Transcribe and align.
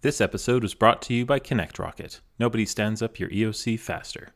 This 0.00 0.20
episode 0.20 0.62
was 0.62 0.74
brought 0.74 1.02
to 1.02 1.14
you 1.14 1.26
by 1.26 1.40
Connect 1.40 1.76
Rocket. 1.76 2.20
Nobody 2.38 2.64
stands 2.64 3.02
up 3.02 3.18
your 3.18 3.30
EOC 3.30 3.80
faster. 3.80 4.28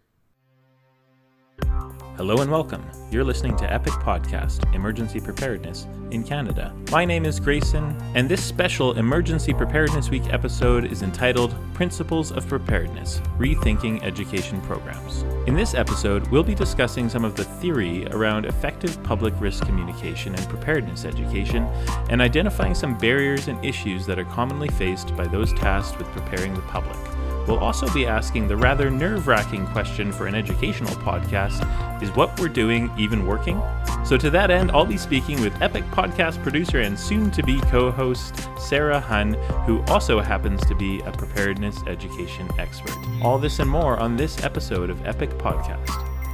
Hello 2.23 2.41
and 2.41 2.53
welcome. 2.53 2.89
You're 3.11 3.25
listening 3.25 3.57
to 3.57 3.73
Epic 3.73 3.95
Podcast 3.95 4.73
Emergency 4.77 5.19
Preparedness 5.19 5.89
in 6.13 6.23
Canada. 6.23 6.73
My 6.93 7.05
name 7.05 7.27
is 7.27 7.41
Grayson, 7.41 8.01
and 8.15 8.29
this 8.29 8.45
special 8.45 8.97
Emergency 8.97 9.53
Preparedness 9.53 10.09
Week 10.09 10.33
episode 10.33 10.85
is 10.85 11.03
entitled 11.03 11.53
Principles 11.75 12.31
of 12.31 12.47
Preparedness 12.47 13.21
Rethinking 13.39 14.05
Education 14.05 14.61
Programs. 14.61 15.23
In 15.49 15.57
this 15.57 15.75
episode, 15.75 16.25
we'll 16.29 16.45
be 16.45 16.55
discussing 16.55 17.09
some 17.09 17.25
of 17.25 17.35
the 17.35 17.43
theory 17.43 18.07
around 18.13 18.47
effective 18.47 19.03
public 19.03 19.35
risk 19.41 19.67
communication 19.67 20.33
and 20.37 20.49
preparedness 20.49 21.05
education, 21.05 21.65
and 22.09 22.23
identifying 22.23 22.77
some 22.77 22.97
barriers 22.99 23.49
and 23.49 23.63
issues 23.65 24.07
that 24.07 24.21
are 24.21 24.27
commonly 24.27 24.69
faced 24.69 25.17
by 25.17 25.27
those 25.27 25.53
tasked 25.55 25.99
with 25.99 26.07
preparing 26.13 26.55
the 26.55 26.63
public. 26.63 27.12
We'll 27.47 27.59
also 27.59 27.93
be 27.93 28.07
asking 28.07 28.49
the 28.49 28.57
rather 28.57 28.91
nerve 28.91 29.27
wracking 29.27 29.67
question 29.69 30.13
for 30.13 30.27
an 30.27 30.35
educational 30.35 30.95
podcast 30.97 31.63
is 32.03 32.11
what 32.11 32.39
we're 32.41 32.49
doing 32.49 32.91
even 32.99 33.27
working? 33.27 33.61
So, 34.05 34.17
to 34.17 34.31
that 34.31 34.51
end, 34.51 34.73
I'll 34.73 34.85
be 34.85 34.97
speaking 34.97 35.41
with 35.41 35.61
Epic 35.63 35.85
podcast 35.87 36.43
producer 36.43 36.81
and 36.81 36.99
soon 36.99 37.31
to 37.31 37.43
be 37.43 37.61
co 37.63 37.91
host 37.91 38.49
Sarah 38.59 39.01
Hunn, 39.01 39.35
who 39.67 39.83
also 39.85 40.21
happens 40.21 40.65
to 40.67 40.75
be 40.75 41.01
a 41.01 41.13
preparedness 41.13 41.83
education 41.87 42.49
expert. 42.59 42.97
All 43.23 43.39
this 43.39 43.61
and 43.61 43.71
more 43.71 43.97
on 43.99 44.17
this 44.17 44.43
episode 44.45 44.91
of 44.91 45.05
Epic 45.07 45.31
Podcast 45.31 45.89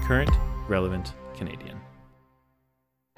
Current, 0.07 0.31
Relevant, 0.69 1.13
Canadian. 1.37 1.68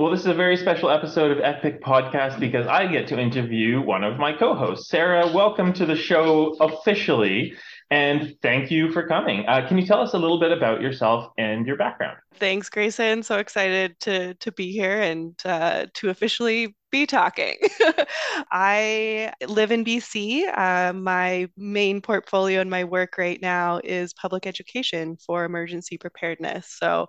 Well, 0.01 0.11
this 0.11 0.21
is 0.21 0.29
a 0.29 0.35
very 0.35 0.57
special 0.57 0.89
episode 0.89 1.31
of 1.31 1.41
Epic 1.45 1.83
Podcast 1.83 2.41
because 2.41 2.67
I 2.67 2.87
get 2.87 3.07
to 3.09 3.21
interview 3.21 3.83
one 3.83 4.03
of 4.03 4.17
my 4.17 4.33
co 4.33 4.55
hosts. 4.55 4.89
Sarah, 4.89 5.31
welcome 5.31 5.75
to 5.75 5.85
the 5.85 5.95
show 5.95 6.57
officially. 6.59 7.53
And 7.91 8.35
thank 8.41 8.71
you 8.71 8.93
for 8.93 9.07
coming. 9.07 9.45
Uh, 9.47 9.69
can 9.69 9.77
you 9.77 9.85
tell 9.85 10.01
us 10.01 10.15
a 10.15 10.19
little 10.19 10.41
bit 10.41 10.53
about 10.53 10.81
yourself 10.81 11.31
and 11.37 11.67
your 11.67 11.77
background? 11.77 12.17
Thanks, 12.37 12.71
Grayson. 12.71 13.23
So 13.23 13.37
excited 13.37 14.01
to 14.01 14.33
to 14.33 14.53
be 14.53 14.73
here 14.73 15.03
and 15.03 15.39
uh, 15.45 15.89
to 15.93 16.09
officially 16.09 16.75
be 16.91 17.07
talking. 17.07 17.57
I 18.51 19.33
live 19.47 19.71
in 19.71 19.85
BC. 19.85 20.47
Uh, 20.47 20.93
my 20.93 21.49
main 21.57 22.01
portfolio 22.01 22.61
and 22.61 22.71
my 22.71 22.85
work 22.85 23.17
right 23.19 23.41
now 23.41 23.81
is 23.85 24.13
public 24.15 24.47
education 24.47 25.17
for 25.17 25.45
emergency 25.45 25.99
preparedness. 25.99 26.77
So 26.79 27.09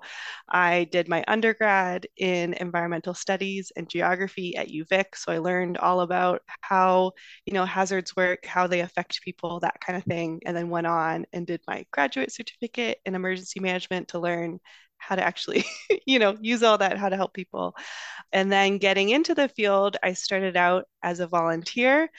I 0.49 0.85
did 0.91 1.07
my 1.07 1.23
undergrad 1.27 2.07
in 2.17 2.53
environmental 2.55 3.13
studies 3.13 3.71
and 3.75 3.89
geography 3.89 4.55
at 4.55 4.69
UVic. 4.69 5.15
So 5.15 5.31
I 5.31 5.39
learned 5.39 5.77
all 5.77 6.01
about 6.01 6.41
how, 6.61 7.13
you 7.45 7.53
know, 7.53 7.65
hazards 7.65 8.15
work, 8.15 8.45
how 8.45 8.67
they 8.67 8.81
affect 8.81 9.21
people, 9.23 9.59
that 9.61 9.79
kind 9.85 9.97
of 9.97 10.03
thing. 10.05 10.41
And 10.45 10.55
then 10.55 10.69
went 10.69 10.87
on 10.87 11.25
and 11.33 11.47
did 11.47 11.61
my 11.67 11.85
graduate 11.91 12.31
certificate 12.31 12.99
in 13.05 13.15
emergency 13.15 13.59
management 13.59 14.09
to 14.09 14.19
learn 14.19 14.59
how 15.01 15.15
to 15.15 15.23
actually, 15.23 15.65
you 16.05 16.19
know, 16.19 16.37
use 16.41 16.63
all 16.63 16.77
that, 16.77 16.97
how 16.97 17.09
to 17.09 17.17
help 17.17 17.33
people. 17.33 17.75
And 18.33 18.51
then 18.51 18.77
getting 18.77 19.09
into 19.09 19.35
the 19.35 19.49
field, 19.49 19.97
I 20.03 20.13
started 20.13 20.57
out 20.57 20.85
as 21.03 21.19
a 21.19 21.27
volunteer 21.27 22.09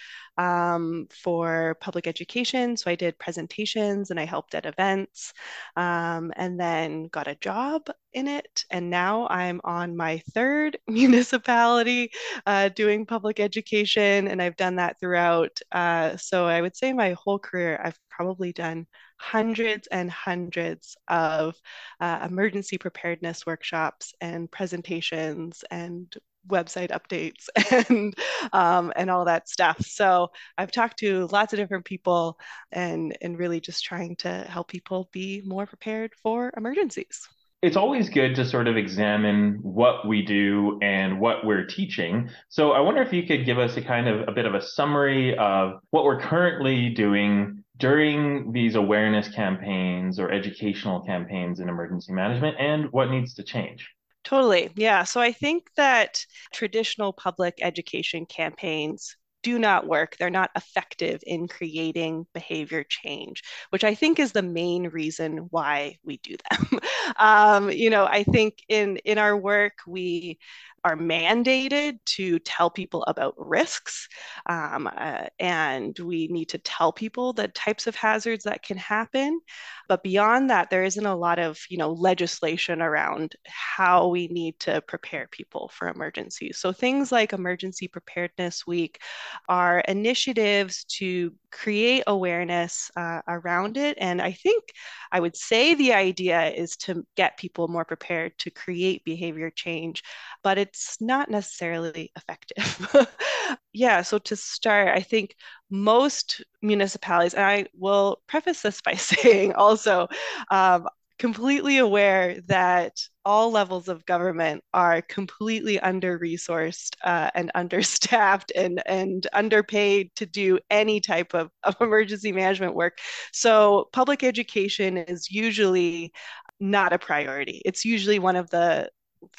um, 0.42 1.06
for 1.10 1.76
public 1.80 2.06
education. 2.08 2.76
So 2.76 2.90
I 2.90 2.96
did 2.96 3.18
presentations 3.18 4.10
and 4.10 4.18
I 4.18 4.24
helped 4.24 4.54
at 4.56 4.66
events 4.66 5.32
um, 5.76 6.32
and 6.36 6.58
then 6.58 7.04
got 7.04 7.28
a 7.28 7.36
job 7.36 7.88
in 8.12 8.26
it. 8.26 8.64
And 8.70 8.90
now 8.90 9.28
I'm 9.28 9.60
on 9.62 9.96
my 9.96 10.20
third 10.34 10.78
municipality 10.88 12.10
uh, 12.46 12.70
doing 12.70 13.06
public 13.06 13.38
education, 13.38 14.26
and 14.28 14.42
I've 14.42 14.56
done 14.56 14.76
that 14.76 14.98
throughout. 14.98 15.60
Uh, 15.70 16.16
so 16.16 16.46
I 16.46 16.60
would 16.60 16.76
say 16.76 16.92
my 16.92 17.12
whole 17.12 17.38
career, 17.38 17.80
I've 17.82 17.98
probably 18.10 18.52
done 18.52 18.86
hundreds 19.18 19.86
and 19.86 20.10
hundreds 20.10 20.96
of 21.06 21.54
uh, 22.00 22.26
emergency 22.28 22.78
preparedness 22.78 23.46
workshops 23.46 24.12
and 24.20 24.50
presentations 24.50 25.64
and 25.70 26.12
website 26.48 26.90
updates 26.90 27.48
and 27.88 28.14
um, 28.52 28.92
and 28.96 29.10
all 29.10 29.24
that 29.24 29.48
stuff. 29.48 29.84
So 29.84 30.30
I've 30.58 30.72
talked 30.72 30.98
to 31.00 31.26
lots 31.32 31.52
of 31.52 31.58
different 31.58 31.84
people 31.84 32.38
and 32.70 33.16
and 33.20 33.38
really 33.38 33.60
just 33.60 33.84
trying 33.84 34.16
to 34.16 34.28
help 34.28 34.68
people 34.68 35.08
be 35.12 35.42
more 35.44 35.66
prepared 35.66 36.12
for 36.22 36.52
emergencies. 36.56 37.28
It's 37.62 37.76
always 37.76 38.08
good 38.10 38.34
to 38.34 38.44
sort 38.44 38.66
of 38.66 38.76
examine 38.76 39.60
what 39.62 40.04
we 40.08 40.22
do 40.22 40.80
and 40.82 41.20
what 41.20 41.46
we're 41.46 41.64
teaching. 41.64 42.28
So 42.48 42.72
I 42.72 42.80
wonder 42.80 43.02
if 43.02 43.12
you 43.12 43.22
could 43.22 43.46
give 43.46 43.56
us 43.56 43.76
a 43.76 43.82
kind 43.82 44.08
of 44.08 44.28
a 44.28 44.32
bit 44.32 44.46
of 44.46 44.54
a 44.56 44.60
summary 44.60 45.38
of 45.38 45.74
what 45.90 46.02
we're 46.02 46.20
currently 46.20 46.88
doing 46.88 47.62
during 47.78 48.52
these 48.52 48.74
awareness 48.74 49.28
campaigns 49.28 50.18
or 50.18 50.32
educational 50.32 51.02
campaigns 51.02 51.60
in 51.60 51.68
emergency 51.68 52.12
management 52.12 52.56
and 52.58 52.90
what 52.90 53.10
needs 53.10 53.34
to 53.34 53.44
change? 53.44 53.88
Totally. 54.24 54.70
Yeah. 54.76 55.04
So 55.04 55.20
I 55.20 55.32
think 55.32 55.68
that 55.76 56.24
traditional 56.52 57.12
public 57.12 57.58
education 57.60 58.24
campaigns 58.26 59.16
do 59.42 59.58
not 59.58 59.88
work. 59.88 60.16
They're 60.16 60.30
not 60.30 60.52
effective 60.54 61.20
in 61.26 61.48
creating 61.48 62.26
behavior 62.32 62.84
change, 62.88 63.42
which 63.70 63.82
I 63.82 63.96
think 63.96 64.20
is 64.20 64.30
the 64.30 64.42
main 64.42 64.84
reason 64.88 65.48
why 65.50 65.96
we 66.04 66.18
do 66.18 66.36
them. 66.50 66.80
um, 67.16 67.70
you 67.72 67.90
know, 67.90 68.04
I 68.04 68.22
think 68.22 68.58
in 68.68 68.98
in 68.98 69.18
our 69.18 69.36
work 69.36 69.72
we 69.86 70.38
are 70.84 70.96
mandated 70.96 71.98
to 72.04 72.38
tell 72.40 72.70
people 72.70 73.04
about 73.04 73.34
risks. 73.36 74.08
Um, 74.46 74.88
uh, 74.96 75.26
and 75.38 75.96
we 75.98 76.28
need 76.28 76.48
to 76.50 76.58
tell 76.58 76.92
people 76.92 77.32
the 77.32 77.48
types 77.48 77.86
of 77.86 77.94
hazards 77.94 78.44
that 78.44 78.62
can 78.62 78.76
happen. 78.76 79.40
But 79.88 80.02
beyond 80.02 80.50
that, 80.50 80.70
there 80.70 80.84
isn't 80.84 81.06
a 81.06 81.14
lot 81.14 81.38
of 81.38 81.58
you 81.68 81.76
know 81.78 81.92
legislation 81.92 82.82
around 82.82 83.34
how 83.46 84.08
we 84.08 84.28
need 84.28 84.58
to 84.60 84.80
prepare 84.82 85.28
people 85.30 85.70
for 85.74 85.88
emergencies. 85.88 86.58
So 86.58 86.72
things 86.72 87.12
like 87.12 87.32
Emergency 87.32 87.88
Preparedness 87.88 88.66
Week 88.66 89.00
are 89.48 89.80
initiatives 89.80 90.84
to 90.84 91.32
create 91.50 92.02
awareness 92.06 92.90
uh, 92.96 93.20
around 93.28 93.76
it. 93.76 93.98
And 94.00 94.20
I 94.20 94.32
think 94.32 94.64
I 95.10 95.20
would 95.20 95.36
say 95.36 95.74
the 95.74 95.92
idea 95.92 96.48
is 96.50 96.76
to 96.78 97.06
get 97.16 97.36
people 97.36 97.68
more 97.68 97.84
prepared 97.84 98.38
to 98.38 98.50
create 98.50 99.04
behavior 99.04 99.50
change, 99.50 100.02
but 100.42 100.58
it's 100.72 101.00
not 101.00 101.30
necessarily 101.30 102.10
effective. 102.16 103.06
yeah, 103.72 104.00
so 104.02 104.18
to 104.18 104.36
start, 104.36 104.88
I 104.88 105.00
think 105.00 105.36
most 105.70 106.42
municipalities, 106.62 107.34
and 107.34 107.44
I 107.44 107.66
will 107.74 108.22
preface 108.26 108.62
this 108.62 108.80
by 108.80 108.94
saying 108.96 109.52
also, 109.52 110.08
um, 110.50 110.88
completely 111.18 111.76
aware 111.78 112.40
that 112.46 112.98
all 113.24 113.50
levels 113.52 113.88
of 113.88 114.04
government 114.06 114.64
are 114.72 115.02
completely 115.02 115.78
under 115.78 116.18
resourced 116.18 116.96
uh, 117.04 117.30
and 117.34 117.50
understaffed 117.54 118.50
and, 118.56 118.82
and 118.86 119.26
underpaid 119.34 120.10
to 120.16 120.26
do 120.26 120.58
any 120.70 121.00
type 121.00 121.34
of, 121.34 121.50
of 121.64 121.76
emergency 121.80 122.32
management 122.32 122.74
work. 122.74 122.98
So, 123.32 123.88
public 123.92 124.24
education 124.24 124.96
is 124.96 125.30
usually 125.30 126.12
not 126.58 126.92
a 126.94 126.98
priority. 126.98 127.60
It's 127.64 127.84
usually 127.84 128.18
one 128.18 128.36
of 128.36 128.48
the 128.50 128.88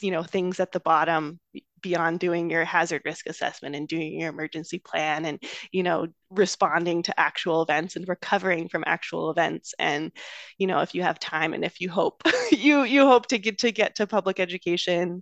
you 0.01 0.11
know 0.11 0.23
things 0.23 0.59
at 0.59 0.71
the 0.71 0.79
bottom 0.79 1.39
beyond 1.81 2.19
doing 2.19 2.49
your 2.49 2.63
hazard 2.63 3.01
risk 3.05 3.27
assessment 3.27 3.75
and 3.75 3.87
doing 3.87 4.19
your 4.19 4.29
emergency 4.29 4.79
plan 4.79 5.25
and 5.25 5.43
you 5.71 5.83
know 5.83 6.07
responding 6.29 7.03
to 7.03 7.19
actual 7.19 7.61
events 7.61 7.95
and 7.95 8.07
recovering 8.07 8.69
from 8.69 8.83
actual 8.87 9.29
events. 9.29 9.75
And 9.77 10.11
you 10.57 10.65
know 10.65 10.79
if 10.79 10.95
you 10.95 11.03
have 11.03 11.19
time 11.19 11.53
and 11.53 11.63
if 11.63 11.79
you 11.79 11.89
hope 11.89 12.23
you 12.51 12.83
you 12.83 13.05
hope 13.05 13.27
to 13.27 13.37
get 13.37 13.59
to 13.59 13.71
get 13.71 13.95
to 13.95 14.07
public 14.07 14.39
education. 14.39 15.21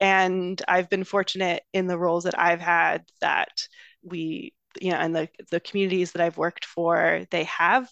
And 0.00 0.60
i've 0.68 0.88
been 0.88 1.04
fortunate 1.04 1.62
in 1.72 1.86
the 1.86 1.98
roles 1.98 2.24
that 2.24 2.38
i've 2.38 2.60
had 2.60 3.02
that 3.20 3.66
we 4.02 4.54
you 4.80 4.92
know 4.92 4.98
and 4.98 5.14
the 5.14 5.28
the 5.50 5.60
communities 5.60 6.12
that 6.12 6.22
i've 6.22 6.38
worked 6.38 6.64
for 6.64 7.24
they 7.30 7.44
have 7.44 7.88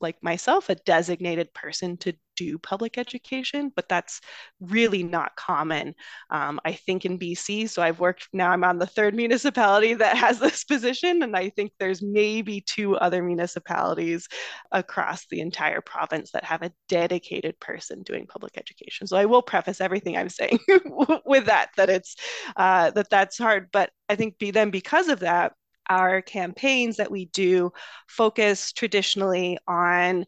like 0.00 0.22
myself 0.22 0.68
a 0.68 0.74
designated 0.74 1.52
person 1.54 1.96
to 1.98 2.12
do 2.36 2.58
public 2.58 2.98
education, 2.98 3.72
but 3.74 3.88
that's 3.88 4.20
really 4.60 5.02
not 5.02 5.36
common. 5.36 5.94
Um, 6.30 6.60
I 6.64 6.72
think 6.72 7.04
in 7.04 7.18
BC, 7.18 7.68
so 7.68 7.82
I've 7.82 8.00
worked 8.00 8.28
now, 8.32 8.50
I'm 8.50 8.64
on 8.64 8.78
the 8.78 8.86
third 8.86 9.14
municipality 9.14 9.94
that 9.94 10.16
has 10.16 10.38
this 10.38 10.64
position, 10.64 11.22
and 11.22 11.36
I 11.36 11.50
think 11.50 11.72
there's 11.78 12.02
maybe 12.02 12.60
two 12.60 12.96
other 12.96 13.22
municipalities 13.22 14.28
across 14.70 15.26
the 15.26 15.40
entire 15.40 15.80
province 15.80 16.30
that 16.32 16.44
have 16.44 16.62
a 16.62 16.72
dedicated 16.88 17.58
person 17.60 18.02
doing 18.02 18.26
public 18.26 18.56
education. 18.56 19.06
So 19.06 19.16
I 19.16 19.26
will 19.26 19.42
preface 19.42 19.80
everything 19.80 20.16
I'm 20.16 20.28
saying 20.28 20.58
with 21.26 21.46
that, 21.46 21.70
that 21.76 21.90
it's 21.90 22.16
uh, 22.56 22.90
that 22.92 23.10
that's 23.10 23.38
hard. 23.38 23.68
But 23.72 23.90
I 24.08 24.16
think 24.16 24.38
be, 24.38 24.50
then 24.50 24.70
because 24.70 25.08
of 25.08 25.20
that, 25.20 25.52
our 25.92 26.22
campaigns 26.22 26.96
that 26.96 27.10
we 27.10 27.26
do 27.26 27.72
focus 28.08 28.72
traditionally 28.72 29.58
on 29.68 30.24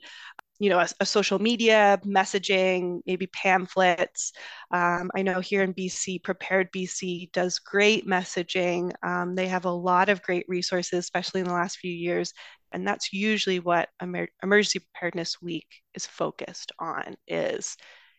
you 0.61 0.71
know 0.71 0.79
a, 0.79 0.89
a, 1.01 1.07
social 1.07 1.39
media 1.41 2.01
messaging 2.07 3.01
maybe 3.07 3.27
pamphlets 3.29 4.33
um, 4.71 5.11
i 5.15 5.23
know 5.23 5.41
here 5.41 5.63
in 5.63 5.75
bc 5.75 6.23
PreparedBC 6.23 7.33
does 7.33 7.59
great 7.59 8.07
messaging 8.07 8.93
um, 9.03 9.35
they 9.35 9.49
have 9.49 9.65
a 9.65 9.71
lot 9.71 10.09
of 10.09 10.23
great 10.23 10.45
resources 10.49 11.01
especially 11.01 11.41
in 11.41 11.47
the 11.49 11.53
last 11.53 11.79
few 11.79 11.93
years 11.93 12.33
And 12.73 12.87
that's 12.87 13.13
usually 13.13 13.61
what 13.61 13.89
Emer- 14.03 14.29
Emergency 14.43 14.81
Preparedness 14.81 15.41
Week 15.41 15.69
is 15.95 16.07
focused 16.07 16.73
on 16.79 17.15
is 17.29 17.77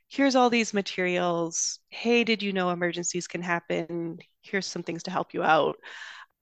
here's 0.09 0.35
all 0.35 0.49
these 0.49 0.73
materials. 0.73 1.79
Hey, 1.89 2.23
did 2.23 2.41
you 2.43 2.53
know 2.53 2.69
emergencies 2.69 3.27
can 3.27 3.41
happen? 3.41 4.17
Here's 4.41 4.65
some 4.67 4.83
things 4.83 5.03
to 5.03 5.11
help 5.11 5.33
you 5.33 5.43
out. 5.43 5.75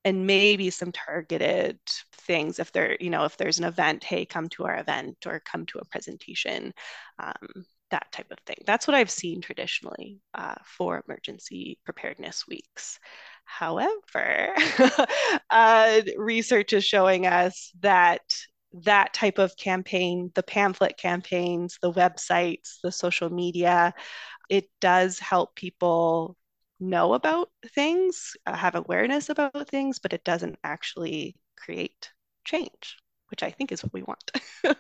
And 0.06 0.28
maybe 0.28 0.70
some 0.70 0.92
targeted 0.92 1.80
things 2.14 2.60
if 2.60 2.72
there, 2.74 2.98
you 3.00 3.10
know, 3.10 3.24
if 3.24 3.38
there's 3.38 3.60
an 3.60 3.66
event, 3.66 4.04
hey, 4.04 4.26
come 4.26 4.50
to 4.50 4.66
our 4.66 4.78
event 4.78 5.18
or 5.26 5.40
come 5.40 5.66
to 5.68 5.80
a 5.80 5.86
presentation. 5.86 6.74
Um, 7.20 7.66
that 7.92 8.12
type 8.12 8.32
of 8.32 8.40
thing. 8.48 8.58
That's 8.66 8.88
what 8.88 8.96
I've 8.96 9.12
seen 9.12 9.40
traditionally 9.40 10.20
uh, 10.34 10.56
for 10.66 11.04
emergency 11.08 11.78
preparedness 11.86 12.48
weeks. 12.48 13.00
However, 13.46 14.56
uh, 15.52 16.02
research 16.18 16.74
is 16.74 16.84
showing 16.84 17.28
us 17.28 17.72
that 17.82 18.22
that 18.86 19.14
type 19.14 19.38
of 19.38 19.56
campaign, 19.56 20.32
the 20.34 20.42
pamphlet 20.44 20.98
campaigns, 20.98 21.78
the 21.82 21.92
websites, 21.92 22.80
the 22.82 22.92
social 22.92 23.30
media, 23.30 23.94
it 24.50 24.70
does 24.82 25.20
help 25.20 25.56
people 25.56 26.36
know 26.90 27.14
about 27.14 27.50
things, 27.74 28.36
uh, 28.46 28.56
have 28.56 28.76
awareness 28.76 29.30
about 29.30 29.70
things, 29.70 30.00
but 30.00 30.14
it 30.14 30.24
doesn't 30.24 30.58
actually 30.64 31.36
create 31.58 32.12
change, 32.46 32.98
which 33.30 33.44
I 33.44 33.52
think 33.52 33.72
is 33.72 33.84
what 33.84 33.94
we 33.94 34.04
want. 34.04 34.32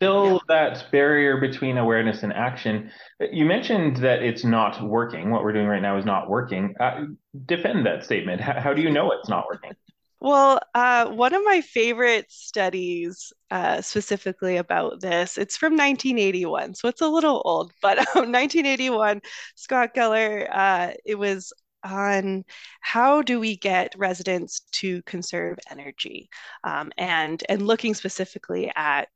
Still, 0.00 0.32
yeah. 0.32 0.38
that 0.48 0.90
barrier 0.90 1.40
between 1.40 1.78
awareness 1.78 2.24
and 2.24 2.32
action. 2.32 2.90
You 3.20 3.44
mentioned 3.44 3.98
that 3.98 4.22
it's 4.22 4.44
not 4.44 4.82
working. 4.82 5.30
What 5.30 5.44
we're 5.44 5.52
doing 5.52 5.68
right 5.68 5.80
now 5.80 5.96
is 5.96 6.04
not 6.04 6.28
working. 6.28 6.74
Uh, 6.80 7.04
defend 7.46 7.86
that 7.86 8.04
statement. 8.04 8.40
How, 8.40 8.60
how 8.60 8.74
do 8.74 8.82
you 8.82 8.90
know 8.90 9.12
it's 9.12 9.28
not 9.28 9.46
working? 9.48 9.70
Well, 10.20 10.60
uh, 10.74 11.10
one 11.10 11.34
of 11.34 11.42
my 11.44 11.60
favorite 11.60 12.30
studies 12.30 13.32
uh, 13.50 13.82
specifically 13.82 14.56
about 14.56 15.00
this, 15.00 15.36
it's 15.36 15.56
from 15.56 15.72
1981, 15.76 16.74
so 16.74 16.88
it's 16.88 17.02
a 17.02 17.08
little 17.08 17.42
old, 17.44 17.72
but 17.82 17.98
um, 18.16 18.32
1981, 18.32 19.20
Scott 19.54 19.94
Geller, 19.94 20.48
uh, 20.50 20.92
it 21.04 21.16
was 21.16 21.52
on 21.84 22.44
how 22.80 23.20
do 23.20 23.38
we 23.38 23.56
get 23.56 23.94
residents 23.98 24.60
to 24.72 25.02
conserve 25.02 25.58
energy 25.70 26.30
um, 26.64 26.90
and 26.96 27.44
and 27.50 27.60
looking 27.66 27.92
specifically 27.92 28.72
at 28.74 29.10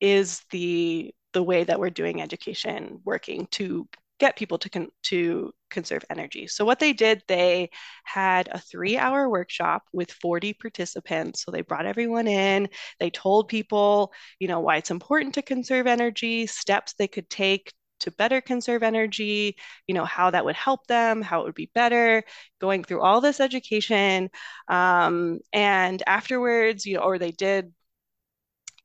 is 0.00 0.40
the 0.50 1.14
the 1.34 1.42
way 1.42 1.64
that 1.64 1.78
we're 1.78 1.90
doing 1.90 2.22
education 2.22 2.98
working 3.04 3.46
to 3.50 3.86
get 4.20 4.36
people 4.36 4.58
to 4.58 4.70
con- 4.70 4.90
to 5.04 5.52
conserve 5.70 6.04
energy. 6.10 6.46
So 6.46 6.64
what 6.64 6.78
they 6.78 6.92
did, 6.92 7.22
they 7.26 7.70
had 8.04 8.48
a 8.48 8.58
3-hour 8.58 9.28
workshop 9.28 9.82
with 9.92 10.10
40 10.12 10.52
participants. 10.54 11.42
So 11.44 11.50
they 11.50 11.62
brought 11.62 11.86
everyone 11.86 12.28
in, 12.28 12.68
they 13.00 13.10
told 13.10 13.48
people, 13.48 14.12
you 14.38 14.48
know, 14.48 14.60
why 14.60 14.76
it's 14.76 14.90
important 14.90 15.34
to 15.34 15.42
conserve 15.42 15.86
energy, 15.86 16.46
steps 16.46 16.94
they 16.94 17.08
could 17.08 17.28
take 17.28 17.72
to 18.00 18.10
better 18.12 18.40
conserve 18.40 18.82
energy, 18.82 19.56
you 19.86 19.94
know, 19.94 20.04
how 20.04 20.30
that 20.30 20.44
would 20.44 20.56
help 20.56 20.86
them, 20.86 21.22
how 21.22 21.40
it 21.40 21.44
would 21.44 21.54
be 21.54 21.70
better, 21.74 22.22
going 22.60 22.84
through 22.84 23.00
all 23.00 23.20
this 23.20 23.40
education. 23.40 24.30
Um, 24.68 25.38
and 25.52 26.02
afterwards, 26.06 26.84
you 26.86 26.96
know, 26.96 27.02
or 27.02 27.18
they 27.18 27.30
did 27.30 27.72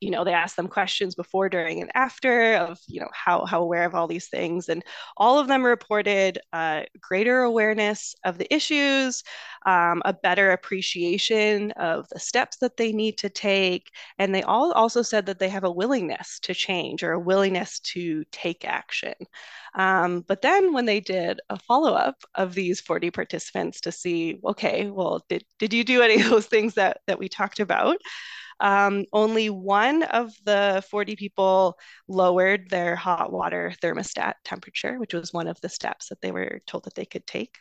you 0.00 0.10
know 0.10 0.24
they 0.24 0.32
asked 0.32 0.56
them 0.56 0.68
questions 0.68 1.14
before 1.14 1.48
during 1.48 1.80
and 1.80 1.90
after 1.94 2.54
of 2.54 2.78
you 2.88 3.00
know 3.00 3.08
how 3.12 3.44
how 3.44 3.62
aware 3.62 3.84
of 3.84 3.94
all 3.94 4.06
these 4.06 4.28
things 4.28 4.68
and 4.68 4.82
all 5.16 5.38
of 5.38 5.48
them 5.48 5.62
reported 5.64 6.38
uh, 6.52 6.82
greater 7.00 7.40
awareness 7.40 8.14
of 8.24 8.38
the 8.38 8.52
issues 8.54 9.22
um, 9.66 10.02
a 10.04 10.12
better 10.12 10.52
appreciation 10.52 11.70
of 11.72 12.08
the 12.10 12.18
steps 12.18 12.56
that 12.58 12.76
they 12.76 12.92
need 12.92 13.18
to 13.18 13.28
take 13.28 13.90
and 14.18 14.34
they 14.34 14.42
all 14.42 14.72
also 14.72 15.02
said 15.02 15.26
that 15.26 15.38
they 15.38 15.48
have 15.48 15.64
a 15.64 15.70
willingness 15.70 16.40
to 16.40 16.54
change 16.54 17.02
or 17.02 17.12
a 17.12 17.18
willingness 17.18 17.80
to 17.80 18.24
take 18.32 18.64
action. 18.64 19.14
Um, 19.74 20.24
but 20.26 20.42
then 20.42 20.72
when 20.72 20.86
they 20.86 21.00
did 21.00 21.40
a 21.48 21.58
follow-up 21.58 22.16
of 22.34 22.54
these 22.54 22.80
40 22.80 23.10
participants 23.10 23.80
to 23.82 23.92
see 23.92 24.40
okay 24.44 24.90
well 24.90 25.24
did, 25.28 25.44
did 25.58 25.72
you 25.72 25.84
do 25.84 26.02
any 26.02 26.20
of 26.20 26.28
those 26.30 26.46
things 26.46 26.74
that 26.74 26.98
that 27.06 27.18
we 27.18 27.28
talked 27.28 27.60
about 27.60 27.98
um, 28.60 29.04
only 29.12 29.50
one 29.50 30.02
of 30.04 30.32
the 30.44 30.84
40 30.90 31.16
people 31.16 31.78
lowered 32.08 32.70
their 32.70 32.96
hot 32.96 33.32
water 33.32 33.72
thermostat 33.82 34.34
temperature, 34.44 34.98
which 34.98 35.14
was 35.14 35.32
one 35.32 35.48
of 35.48 35.60
the 35.60 35.68
steps 35.68 36.08
that 36.08 36.20
they 36.20 36.30
were 36.32 36.60
told 36.66 36.84
that 36.84 36.94
they 36.94 37.06
could 37.06 37.26
take. 37.26 37.56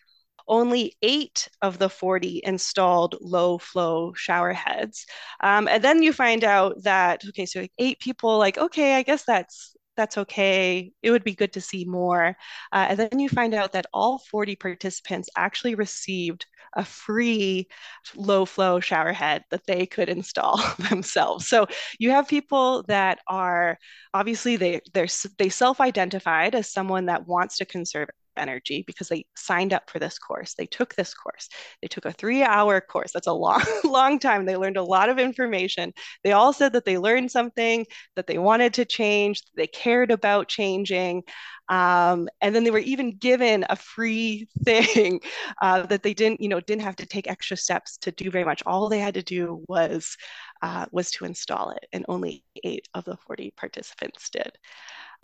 Only 0.48 0.96
eight 1.01 1.48
of 1.62 1.78
the 1.78 1.90
40 1.90 2.42
installed 2.44 3.16
low 3.22 3.60
flow 3.60 4.13
shower 4.13 4.51
heads. 4.54 5.06
Um, 5.42 5.68
and 5.68 5.84
then 5.84 6.01
you 6.01 6.12
find 6.12 6.44
out 6.44 6.84
that, 6.84 7.24
okay, 7.30 7.46
so 7.46 7.68
eight 7.78 8.00
people, 8.00 8.38
like, 8.38 8.57
okay, 8.57 8.96
I 8.96 9.04
guess 9.04 9.24
that's 9.25 9.75
that's 9.96 10.18
okay. 10.18 10.92
It 11.04 11.12
would 11.12 11.25
be 11.25 11.36
good 11.36 11.51
to 11.54 11.62
see 11.62 11.84
more. 11.86 12.36
Uh, 12.72 12.88
and 12.90 12.98
then 13.00 13.19
you 13.19 13.28
find 13.28 13.54
out 13.54 13.74
that 13.74 13.86
all 13.94 14.19
40 14.31 14.56
participants 14.56 15.30
actually 15.36 15.75
received 15.75 16.46
a 16.74 16.86
free 16.86 17.68
low 18.16 18.45
flow 18.45 18.80
shower 18.80 19.13
head 19.13 19.44
that 19.51 19.66
they 19.68 19.86
could 19.86 20.10
install 20.10 20.62
themselves. 20.89 21.48
So 21.48 21.68
you 22.00 22.12
have 22.12 22.27
people 22.27 22.83
that 22.83 23.19
are 23.27 23.77
obviously 24.13 24.56
they 24.56 24.81
they're 24.94 25.07
they 25.38 25.50
self-identified 25.50 26.56
as 26.56 26.71
someone 26.71 27.06
that 27.07 27.27
wants 27.27 27.57
to 27.57 27.66
conserve 27.66 28.10
energy 28.39 28.83
because 28.88 29.07
they 29.09 29.25
signed 29.36 29.74
up 29.74 29.89
for 29.89 30.00
this 30.00 30.18
course. 30.18 30.53
They 30.53 30.65
took 30.65 30.95
this 30.95 31.13
course. 31.13 31.50
They 31.81 31.88
took 31.88 32.06
a 32.06 32.12
three 32.12 32.44
hour 32.44 32.81
course. 32.81 33.12
That's 33.12 33.27
a 33.27 33.33
long, 33.33 33.63
long 33.83 34.19
time. 34.19 34.45
They 34.45 34.57
learned 34.57 34.77
a 34.77 34.83
lot 34.83 35.09
of 35.09 35.19
information. 35.19 35.94
They 36.24 36.31
all 36.31 36.53
said 36.53 36.74
that 36.74 36.86
they 36.86 36.97
learned 36.97 37.31
something, 37.31 37.86
that 38.15 38.27
they 38.27 38.38
wanted 38.38 38.74
to 38.75 38.86
change, 38.86 39.44
they 39.56 39.68
cared 39.68 40.12
about 40.12 40.47
changing. 40.47 41.24
Um, 41.69 42.27
and 42.41 42.56
then 42.56 42.63
they 42.63 42.71
were 42.71 42.80
even 42.80 43.15
given 43.18 43.63
a 43.69 43.75
free 43.75 44.47
thing 44.65 45.21
uh, 45.62 45.83
that 45.83 46.01
they 46.03 46.13
didn't, 46.13 46.41
you 46.41 46.50
know, 46.50 46.59
didn't 46.59 46.81
have 46.81 46.95
to 46.97 47.06
take 47.06 47.30
extra 47.30 47.56
steps 47.56 47.97
to 47.97 48.12
do 48.12 48.31
very 48.31 48.44
much. 48.44 48.63
All 48.65 48.89
they 48.89 49.00
had 49.00 49.13
to 49.13 49.24
do 49.24 49.63
was 49.68 50.18
uh, 50.62 50.88
was 50.91 51.12
to 51.12 51.25
install 51.25 51.69
it, 51.71 51.86
and 51.94 52.06
only 52.09 52.44
eight 52.63 52.88
of 52.94 53.06
the 53.06 53.18
40 53.18 53.53
participants 53.56 54.30
did. 54.30 54.51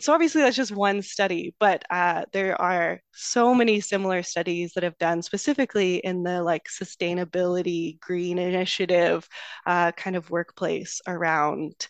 So 0.01 0.13
obviously 0.13 0.42
that's 0.42 0.57
just 0.57 0.74
one 0.74 1.01
study, 1.01 1.56
but 1.59 1.83
uh, 1.89 2.25
there 2.33 2.59
are 2.62 3.00
so 3.13 3.56
many 3.56 3.80
similar 3.80 4.24
studies 4.24 4.74
that 4.74 4.83
have 4.83 4.97
done 4.97 5.21
specifically 5.21 5.97
in 5.97 6.24
the 6.24 6.44
like 6.44 6.63
sustainability, 6.65 7.97
green 8.01 8.38
initiative 8.38 9.27
uh, 9.65 9.94
kind 9.94 10.18
of 10.18 10.30
workplace 10.30 11.00
around, 11.07 11.88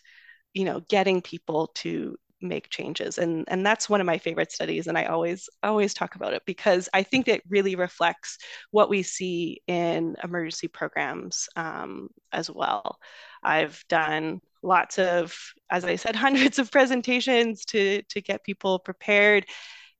you 0.54 0.64
know, 0.64 0.80
getting 0.88 1.20
people 1.20 1.68
to 1.76 2.16
make 2.40 2.70
changes. 2.70 3.18
And 3.18 3.44
and 3.48 3.66
that's 3.66 3.88
one 3.90 4.00
of 4.00 4.06
my 4.06 4.18
favorite 4.18 4.52
studies 4.52 4.86
and 4.86 4.98
i 4.98 5.04
always 5.06 5.48
always 5.62 5.94
talk 5.94 6.16
about 6.16 6.34
it 6.34 6.42
because 6.46 6.86
i 6.92 7.02
think 7.02 7.28
it 7.28 7.42
really 7.48 7.76
reflects 7.76 8.36
what 8.70 8.90
we 8.90 9.02
see 9.02 9.62
in 9.66 10.16
emergency 10.22 10.68
programs 10.68 11.48
um, 11.56 12.08
as 12.32 12.50
well. 12.50 12.98
I've 13.42 13.82
done 13.88 14.40
lots 14.66 14.98
of, 14.98 15.34
as 15.70 15.84
I 15.84 15.96
said, 15.96 16.16
hundreds 16.16 16.58
of 16.58 16.70
presentations 16.70 17.64
to 17.66 18.02
to 18.02 18.20
get 18.20 18.44
people 18.44 18.78
prepared. 18.80 19.46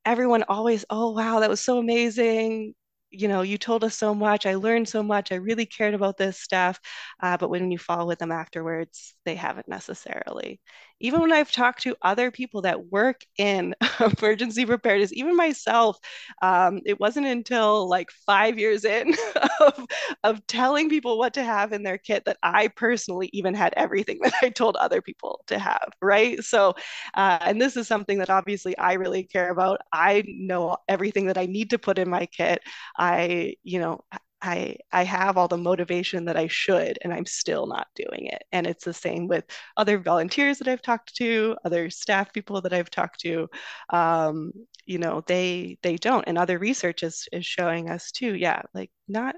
Everyone 0.05 0.45
always, 0.49 0.85
oh 0.91 1.13
wow, 1.13 1.41
that 1.41 1.51
was 1.51 1.61
so 1.61 1.79
amazing 1.79 2.75
you 3.11 3.29
know, 3.29 3.43
you 3.43 3.57
told 3.57 3.85
us 3.85 3.95
so 3.97 4.15
much. 4.15 4.47
I 4.47 4.57
learned 4.57 4.89
so 4.89 5.03
much. 5.03 5.33
I 5.33 5.37
really 5.37 5.65
cared 5.65 5.95
about 5.95 6.19
this 6.19 6.39
stuff. 6.41 6.79
Uh, 7.23 7.37
but 7.39 7.49
when 7.51 7.71
you 7.71 7.79
follow 7.79 8.07
with 8.07 8.19
them 8.19 8.33
afterwards, 8.33 9.15
they 9.25 9.37
haven't 9.37 9.69
necessarily. 9.69 10.61
Even 11.01 11.21
when 11.21 11.33
I've 11.33 11.53
talked 11.53 11.83
to 11.83 11.97
other 12.03 12.31
people 12.31 12.63
that 12.63 12.87
work 12.87 13.21
in 13.39 13.75
emergency 14.21 14.65
preparedness, 14.67 15.13
even 15.13 15.37
myself, 15.37 15.99
um, 16.43 16.81
it 16.87 16.99
wasn't 17.01 17.27
until 17.27 17.89
like 17.89 18.11
five 18.27 18.59
years 18.59 18.85
in 18.85 19.15
of, 19.61 19.87
of 20.25 20.47
telling 20.47 20.89
people 20.89 21.19
what 21.19 21.35
to 21.35 21.45
have 21.45 21.73
in 21.73 21.83
their 21.83 21.99
kit 21.99 22.25
that 22.27 22.39
I 22.43 22.69
personally 22.69 23.31
even 23.33 23.55
had 23.55 23.75
everything 23.77 24.19
that 24.23 24.35
I 24.43 24.49
told 24.51 24.77
other 24.77 25.03
people 25.03 25.41
to 25.49 25.59
have. 25.59 25.89
Right. 26.01 26.43
So, 26.43 26.75
uh, 27.15 27.39
and 27.43 27.61
this 27.61 27.77
is 27.77 27.89
something 27.89 28.19
that 28.19 28.31
obviously 28.31 28.77
I 28.79 28.95
really 28.95 29.25
care 29.25 29.51
about. 29.51 29.81
I 29.93 30.25
know 30.27 30.77
everything 30.89 31.27
that 31.27 31.39
I 31.39 31.47
need 31.47 31.71
to 31.71 31.79
put 31.79 31.99
in 31.99 32.09
my 32.09 32.27
kit. 32.27 32.61
I, 32.99 33.55
you 33.63 33.79
know, 33.81 34.01
I 34.43 34.77
I 34.93 35.05
have 35.05 35.37
all 35.37 35.49
the 35.49 35.57
motivation 35.57 36.27
that 36.27 36.37
I 36.37 36.47
should 36.49 36.99
and 37.03 37.13
I'm 37.13 37.27
still 37.27 37.67
not 37.67 37.89
doing 37.95 38.27
it. 38.27 38.45
And 38.53 38.67
it's 38.67 38.85
the 38.85 38.93
same 38.93 39.29
with 39.29 39.45
other 39.77 39.99
volunteers 39.99 40.59
that 40.59 40.69
I've 40.69 40.83
talked 40.83 41.17
to, 41.17 41.57
other 41.65 41.91
staff 41.91 42.33
people 42.33 42.61
that 42.63 42.73
I've 42.73 42.91
talked 42.91 43.21
to. 43.21 43.49
Um, 43.91 44.53
you 44.85 44.99
know, 44.99 45.23
they 45.27 45.79
they 45.83 45.97
don't. 45.97 46.25
And 46.27 46.39
other 46.39 46.59
research 46.59 47.03
is 47.03 47.29
is 47.33 47.47
showing 47.47 47.91
us 47.91 48.13
too, 48.13 48.35
yeah, 48.35 48.63
like 48.75 48.91
not 49.09 49.37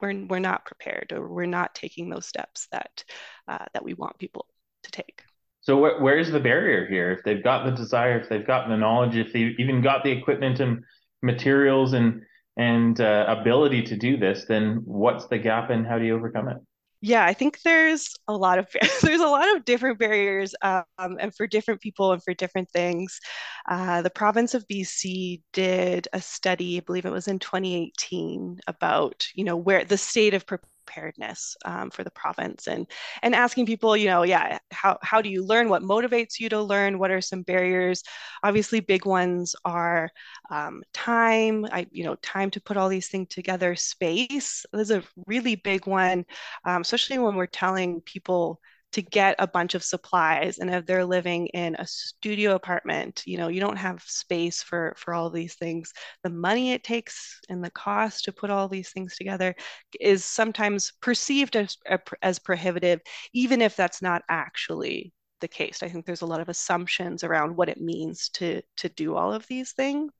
we're 0.00 0.26
we're 0.26 0.38
not 0.40 0.66
prepared 0.66 1.12
or 1.12 1.28
we're 1.28 1.46
not 1.46 1.74
taking 1.74 2.08
those 2.08 2.26
steps 2.26 2.68
that 2.72 3.04
uh, 3.48 3.64
that 3.72 3.84
we 3.84 3.94
want 3.94 4.18
people 4.18 4.46
to 4.82 4.90
take. 4.90 5.22
So 5.60 5.78
wh- 5.78 6.02
where's 6.02 6.30
the 6.30 6.40
barrier 6.40 6.86
here? 6.86 7.12
If 7.12 7.24
they've 7.24 7.42
got 7.42 7.64
the 7.64 7.70
desire, 7.70 8.20
if 8.20 8.28
they've 8.28 8.46
got 8.46 8.68
the 8.68 8.76
knowledge, 8.76 9.16
if 9.16 9.32
they've 9.32 9.58
even 9.58 9.80
got 9.80 10.04
the 10.04 10.10
equipment 10.10 10.60
and 10.60 10.84
materials 11.22 11.94
and 11.94 12.22
and 12.56 13.00
uh, 13.00 13.26
ability 13.28 13.82
to 13.82 13.96
do 13.96 14.16
this, 14.16 14.44
then 14.46 14.80
what's 14.84 15.26
the 15.26 15.38
gap 15.38 15.70
and 15.70 15.86
how 15.86 15.98
do 15.98 16.04
you 16.04 16.14
overcome 16.14 16.48
it? 16.48 16.58
Yeah, 17.06 17.26
I 17.26 17.34
think 17.34 17.60
there's 17.60 18.14
a 18.28 18.34
lot 18.34 18.58
of 18.58 18.66
there's 19.02 19.20
a 19.20 19.26
lot 19.26 19.54
of 19.54 19.66
different 19.66 19.98
barriers, 19.98 20.54
um, 20.62 20.84
and 20.98 21.34
for 21.34 21.46
different 21.46 21.82
people 21.82 22.12
and 22.12 22.22
for 22.22 22.32
different 22.32 22.70
things. 22.70 23.20
Uh, 23.68 24.00
the 24.00 24.08
province 24.08 24.54
of 24.54 24.66
BC 24.68 25.42
did 25.52 26.08
a 26.14 26.20
study, 26.22 26.78
I 26.78 26.80
believe 26.80 27.04
it 27.04 27.12
was 27.12 27.28
in 27.28 27.38
2018, 27.38 28.60
about 28.68 29.26
you 29.34 29.44
know 29.44 29.56
where 29.56 29.84
the 29.84 29.98
state 29.98 30.32
of 30.32 30.46
preparedness 30.86 31.56
um, 31.64 31.90
for 31.90 32.04
the 32.04 32.10
province 32.10 32.66
and 32.66 32.86
and 33.22 33.34
asking 33.34 33.66
people 33.66 33.96
you 33.96 34.06
know 34.06 34.22
yeah 34.22 34.58
how, 34.72 34.98
how 35.02 35.20
do 35.22 35.28
you 35.28 35.44
learn? 35.44 35.68
What 35.68 35.82
motivates 35.82 36.38
you 36.38 36.48
to 36.50 36.60
learn? 36.62 36.98
What 36.98 37.10
are 37.10 37.20
some 37.20 37.42
barriers? 37.42 38.02
Obviously 38.42 38.80
big 38.80 39.06
ones 39.06 39.54
are 39.64 40.10
um, 40.50 40.82
time. 40.92 41.66
I, 41.70 41.86
you 41.90 42.04
know 42.04 42.16
time 42.16 42.50
to 42.50 42.60
put 42.60 42.76
all 42.76 42.88
these 42.88 43.08
things 43.08 43.28
together. 43.28 43.74
Space 43.76 44.66
is 44.72 44.90
a 44.90 45.02
really 45.26 45.56
big 45.56 45.86
one 45.86 46.24
um, 46.64 46.82
especially 46.82 47.18
when 47.18 47.36
we're 47.36 47.46
telling 47.46 48.00
people 48.02 48.60
to 48.94 49.02
get 49.02 49.34
a 49.40 49.46
bunch 49.46 49.74
of 49.74 49.82
supplies 49.82 50.58
and 50.58 50.72
if 50.72 50.86
they're 50.86 51.04
living 51.04 51.48
in 51.48 51.74
a 51.74 51.86
studio 51.86 52.54
apartment 52.54 53.24
you 53.26 53.36
know 53.36 53.48
you 53.48 53.58
don't 53.58 53.76
have 53.76 54.00
space 54.06 54.62
for 54.62 54.94
for 54.96 55.12
all 55.12 55.30
these 55.30 55.54
things. 55.54 55.92
The 56.22 56.30
money 56.30 56.72
it 56.72 56.84
takes 56.84 57.40
and 57.48 57.62
the 57.62 57.70
cost 57.70 58.24
to 58.24 58.32
put 58.32 58.50
all 58.50 58.68
these 58.68 58.90
things 58.90 59.16
together 59.16 59.56
is 60.00 60.24
sometimes 60.24 60.92
perceived 61.00 61.56
as 61.56 61.76
as 62.22 62.38
prohibitive 62.38 63.00
even 63.32 63.60
if 63.60 63.74
that's 63.74 64.00
not 64.00 64.22
actually 64.28 65.12
the 65.40 65.48
case. 65.48 65.82
I 65.82 65.88
think 65.88 66.06
there's 66.06 66.22
a 66.22 66.26
lot 66.26 66.40
of 66.40 66.48
assumptions 66.48 67.24
around 67.24 67.56
what 67.56 67.68
it 67.68 67.80
means 67.80 68.28
to 68.34 68.62
to 68.76 68.88
do 68.90 69.16
all 69.16 69.34
of 69.34 69.44
these 69.48 69.72
things. 69.72 70.12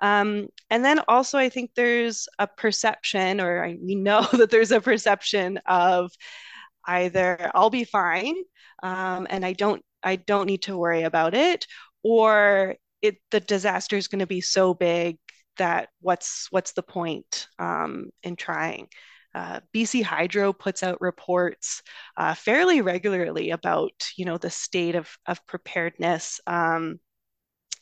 Um, 0.00 0.48
and 0.70 0.84
then 0.84 1.00
also, 1.08 1.36
I 1.36 1.48
think 1.48 1.72
there's 1.74 2.28
a 2.38 2.46
perception, 2.46 3.40
or 3.40 3.66
we 3.82 3.96
know 3.96 4.22
that 4.32 4.50
there's 4.50 4.72
a 4.72 4.80
perception 4.80 5.58
of 5.66 6.12
either 6.86 7.50
I'll 7.54 7.70
be 7.70 7.84
fine 7.84 8.36
um, 8.82 9.26
and 9.30 9.44
I 9.44 9.52
don't 9.52 9.82
I 10.02 10.16
don't 10.16 10.46
need 10.46 10.62
to 10.62 10.76
worry 10.76 11.02
about 11.02 11.34
it, 11.34 11.66
or 12.02 12.76
it 13.02 13.16
the 13.30 13.40
disaster 13.40 13.96
is 13.96 14.08
going 14.08 14.20
to 14.20 14.26
be 14.26 14.40
so 14.40 14.74
big 14.74 15.18
that 15.58 15.88
what's 16.00 16.48
what's 16.50 16.72
the 16.72 16.82
point 16.82 17.46
um, 17.58 18.10
in 18.22 18.36
trying? 18.36 18.88
Uh, 19.34 19.60
BC 19.72 20.02
Hydro 20.02 20.52
puts 20.52 20.82
out 20.82 21.00
reports 21.00 21.82
uh, 22.16 22.34
fairly 22.34 22.82
regularly 22.82 23.50
about 23.50 23.92
you 24.16 24.24
know 24.24 24.38
the 24.38 24.50
state 24.50 24.94
of 24.94 25.08
of 25.26 25.44
preparedness. 25.46 26.40
Um, 26.46 27.00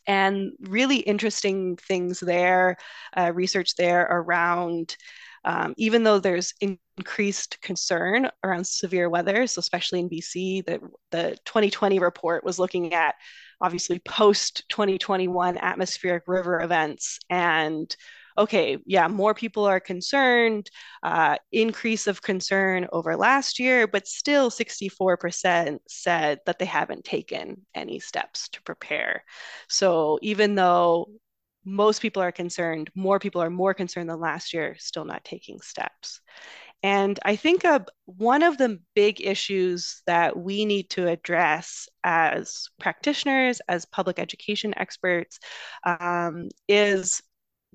and 0.06 0.52
really 0.62 0.96
interesting 0.98 1.76
things 1.76 2.20
there, 2.20 2.76
uh, 3.16 3.32
research 3.34 3.76
there 3.76 4.02
around 4.02 4.96
um, 5.44 5.74
even 5.76 6.02
though 6.02 6.18
there's 6.18 6.54
increased 6.60 7.60
concern 7.60 8.30
around 8.44 8.66
severe 8.66 9.08
weather, 9.08 9.46
so 9.46 9.58
especially 9.60 10.00
in 10.00 10.10
BC, 10.10 10.64
the, 10.66 10.80
the 11.10 11.36
2020 11.44 11.98
report 11.98 12.44
was 12.44 12.58
looking 12.58 12.92
at 12.94 13.14
obviously 13.60 13.98
post 14.00 14.64
2021 14.68 15.58
atmospheric 15.58 16.24
river 16.26 16.60
events 16.60 17.18
and 17.28 17.94
okay, 18.38 18.78
yeah, 18.86 19.06
more 19.06 19.34
people 19.34 19.66
are 19.66 19.80
concerned, 19.80 20.70
uh, 21.02 21.36
increase 21.52 22.06
of 22.06 22.22
concern 22.22 22.86
over 22.92 23.16
last 23.16 23.58
year, 23.58 23.86
but 23.86 24.06
still 24.06 24.50
64% 24.50 25.78
said 25.88 26.40
that 26.46 26.58
they 26.58 26.64
haven't 26.64 27.04
taken 27.04 27.66
any 27.74 27.98
steps 27.98 28.48
to 28.50 28.62
prepare. 28.62 29.24
So 29.68 30.18
even 30.22 30.54
though 30.54 31.10
most 31.70 32.02
people 32.02 32.22
are 32.22 32.32
concerned, 32.32 32.90
more 32.94 33.18
people 33.18 33.40
are 33.42 33.50
more 33.50 33.74
concerned 33.74 34.10
than 34.10 34.20
last 34.20 34.52
year, 34.52 34.76
still 34.78 35.04
not 35.04 35.24
taking 35.24 35.60
steps. 35.60 36.20
And 36.82 37.18
I 37.24 37.36
think 37.36 37.64
uh, 37.64 37.80
one 38.06 38.42
of 38.42 38.56
the 38.56 38.80
big 38.94 39.20
issues 39.20 40.02
that 40.06 40.36
we 40.36 40.64
need 40.64 40.90
to 40.90 41.08
address 41.08 41.88
as 42.04 42.68
practitioners, 42.80 43.60
as 43.68 43.84
public 43.84 44.18
education 44.18 44.72
experts, 44.76 45.38
um, 45.84 46.48
is 46.68 47.22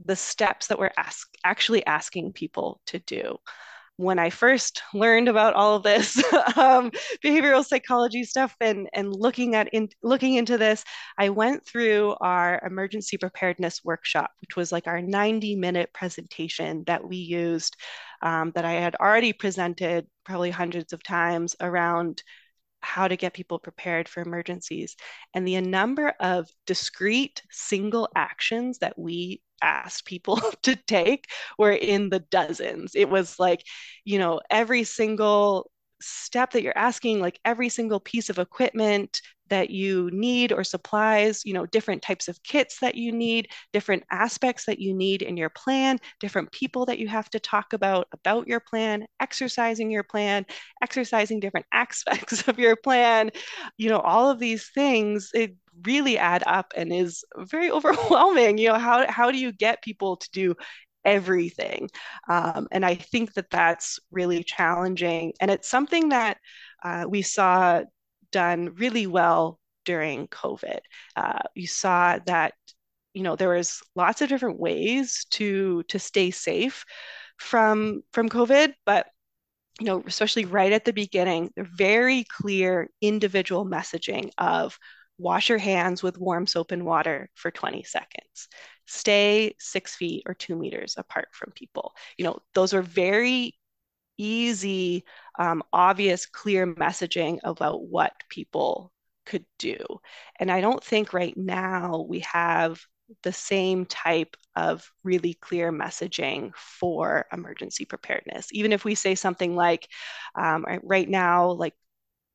the 0.03 0.15
steps 0.15 0.67
that 0.67 0.79
we're 0.79 0.91
ask, 0.97 1.27
actually 1.43 1.85
asking 1.85 2.33
people 2.33 2.81
to 2.87 2.99
do 2.99 3.37
when 3.97 4.19
I 4.19 4.29
first 4.29 4.81
learned 4.93 5.29
about 5.29 5.53
all 5.53 5.75
of 5.75 5.83
this 5.83 6.17
um, 6.57 6.91
behavioral 7.23 7.63
psychology 7.63 8.23
stuff 8.23 8.55
and, 8.59 8.89
and 8.93 9.13
looking 9.13 9.55
at 9.55 9.69
in, 9.73 9.89
looking 10.03 10.35
into 10.35 10.57
this, 10.57 10.83
I 11.17 11.29
went 11.29 11.65
through 11.65 12.15
our 12.19 12.61
emergency 12.65 13.17
preparedness 13.17 13.81
workshop, 13.83 14.31
which 14.41 14.55
was 14.55 14.71
like 14.71 14.87
our 14.87 15.01
90 15.01 15.55
minute 15.55 15.91
presentation 15.93 16.83
that 16.87 17.07
we 17.07 17.17
used 17.17 17.77
um, 18.21 18.51
that 18.55 18.65
I 18.65 18.73
had 18.73 18.95
already 18.95 19.31
presented 19.31 20.07
probably 20.25 20.51
hundreds 20.51 20.91
of 20.91 21.03
times 21.03 21.55
around 21.61 22.21
how 22.81 23.07
to 23.07 23.15
get 23.15 23.33
people 23.33 23.59
prepared 23.59 24.07
for 24.07 24.21
emergencies. 24.21 24.95
And 25.33 25.47
the 25.47 25.59
number 25.61 26.13
of 26.19 26.47
discrete 26.67 27.41
single 27.49 28.09
actions 28.15 28.79
that 28.79 28.97
we 28.97 29.41
asked 29.61 30.05
people 30.05 30.39
to 30.63 30.75
take 30.75 31.27
were 31.57 31.71
in 31.71 32.09
the 32.09 32.19
dozens. 32.19 32.95
It 32.95 33.09
was 33.09 33.39
like, 33.39 33.63
you 34.03 34.19
know, 34.19 34.41
every 34.49 34.83
single 34.83 35.71
step 36.01 36.51
that 36.51 36.61
you're 36.61 36.77
asking, 36.77 37.19
like 37.21 37.39
every 37.45 37.69
single 37.69 37.99
piece 37.99 38.29
of 38.29 38.39
equipment 38.39 39.21
that 39.49 39.69
you 39.69 40.09
need 40.11 40.51
or 40.51 40.63
supplies, 40.63 41.41
you 41.45 41.53
know, 41.53 41.65
different 41.67 42.01
types 42.01 42.27
of 42.27 42.41
kits 42.43 42.79
that 42.79 42.95
you 42.95 43.11
need, 43.11 43.47
different 43.73 44.03
aspects 44.11 44.65
that 44.65 44.79
you 44.79 44.93
need 44.93 45.21
in 45.21 45.37
your 45.37 45.49
plan, 45.49 45.99
different 46.19 46.51
people 46.51 46.85
that 46.85 46.99
you 46.99 47.07
have 47.07 47.29
to 47.29 47.39
talk 47.39 47.73
about 47.73 48.07
about 48.11 48.47
your 48.47 48.59
plan, 48.59 49.05
exercising 49.19 49.91
your 49.91 50.03
plan, 50.03 50.45
exercising 50.81 51.39
different 51.39 51.65
aspects 51.73 52.47
of 52.47 52.59
your 52.59 52.75
plan, 52.75 53.29
you 53.77 53.89
know, 53.89 53.99
all 53.99 54.29
of 54.29 54.39
these 54.39 54.69
things, 54.73 55.29
it 55.33 55.55
really 55.85 56.17
add 56.17 56.43
up 56.47 56.73
and 56.75 56.91
is 56.93 57.23
very 57.37 57.71
overwhelming. 57.71 58.57
You 58.57 58.69
know, 58.69 58.79
how 58.79 59.09
how 59.11 59.31
do 59.31 59.37
you 59.37 59.51
get 59.51 59.83
people 59.83 60.17
to 60.17 60.29
do 60.31 60.55
everything? 61.03 61.89
Um, 62.29 62.67
and 62.71 62.85
I 62.85 62.95
think 62.95 63.33
that 63.33 63.49
that's 63.49 63.99
really 64.11 64.43
challenging, 64.43 65.33
and 65.39 65.51
it's 65.51 65.69
something 65.69 66.09
that 66.09 66.37
uh, 66.83 67.05
we 67.07 67.21
saw 67.21 67.81
done 68.35 68.75
really 68.75 69.07
well 69.07 69.59
during 69.85 70.27
COVID. 70.27 70.79
Uh, 71.15 71.39
you 71.55 71.67
saw 71.67 72.19
that 72.25 72.53
you 73.13 73.23
know 73.23 73.37
there 73.37 73.55
was 73.55 73.81
lots 73.95 74.21
of 74.21 74.27
different 74.27 74.59
ways 74.59 75.25
to 75.31 75.83
to 75.83 75.97
stay 75.97 76.31
safe 76.31 76.83
from 77.37 78.03
from 78.11 78.27
COVID, 78.27 78.73
but 78.85 79.07
you 79.79 79.87
know 79.87 80.03
especially 80.05 80.45
right 80.45 80.73
at 80.73 80.83
the 80.85 80.91
beginning, 80.93 81.51
the 81.55 81.67
very 81.77 82.25
clear 82.25 82.89
individual 83.01 83.65
messaging 83.65 84.31
of 84.37 84.77
wash 85.17 85.47
your 85.47 85.57
hands 85.57 86.03
with 86.03 86.17
warm 86.17 86.45
soap 86.45 86.71
and 86.73 86.85
water 86.85 87.29
for 87.35 87.49
20 87.49 87.83
seconds 87.83 88.49
stay 88.85 89.55
six 89.59 89.95
feet 89.95 90.23
or 90.25 90.33
two 90.33 90.57
meters 90.57 90.95
apart 90.97 91.29
from 91.31 91.51
people 91.55 91.93
you 92.17 92.25
know 92.25 92.37
those 92.53 92.73
are 92.73 92.81
very 92.81 93.55
easy 94.17 95.03
um, 95.39 95.63
obvious 95.73 96.25
clear 96.25 96.67
messaging 96.67 97.39
about 97.43 97.83
what 97.83 98.13
people 98.29 98.91
could 99.25 99.45
do 99.57 99.77
and 100.39 100.51
i 100.51 100.61
don't 100.61 100.83
think 100.83 101.13
right 101.13 101.35
now 101.35 102.05
we 102.07 102.19
have 102.19 102.79
the 103.23 103.33
same 103.33 103.85
type 103.85 104.35
of 104.55 104.91
really 105.03 105.33
clear 105.35 105.71
messaging 105.71 106.51
for 106.55 107.25
emergency 107.31 107.85
preparedness 107.85 108.47
even 108.51 108.71
if 108.71 108.83
we 108.85 108.95
say 108.95 109.13
something 109.15 109.55
like 109.55 109.87
um, 110.35 110.65
right 110.83 111.09
now 111.09 111.51
like 111.51 111.73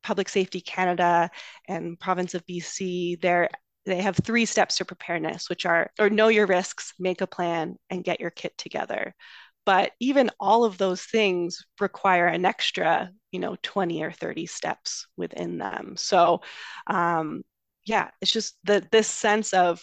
Public 0.03 0.29
Safety 0.29 0.61
Canada 0.61 1.29
and 1.67 1.99
province 1.99 2.33
of 2.33 2.45
BC, 2.45 3.19
they're 3.21 3.49
they 3.85 4.01
have 4.01 4.15
three 4.17 4.45
steps 4.45 4.77
to 4.77 4.85
preparedness, 4.85 5.49
which 5.49 5.65
are 5.65 5.91
or 5.99 6.09
know 6.09 6.27
your 6.27 6.45
risks, 6.45 6.93
make 6.99 7.21
a 7.21 7.27
plan, 7.27 7.77
and 7.89 8.03
get 8.03 8.19
your 8.19 8.29
kit 8.29 8.55
together. 8.57 9.15
But 9.65 9.91
even 9.99 10.31
all 10.39 10.65
of 10.65 10.77
those 10.77 11.03
things 11.03 11.63
require 11.79 12.27
an 12.27 12.45
extra, 12.45 13.11
you 13.31 13.39
know, 13.39 13.55
20 13.61 14.03
or 14.03 14.11
30 14.11 14.45
steps 14.45 15.07
within 15.17 15.57
them. 15.57 15.95
So 15.97 16.41
um, 16.87 17.43
yeah, 17.85 18.09
it's 18.21 18.31
just 18.31 18.57
the 18.63 18.85
this 18.91 19.07
sense 19.07 19.53
of 19.53 19.81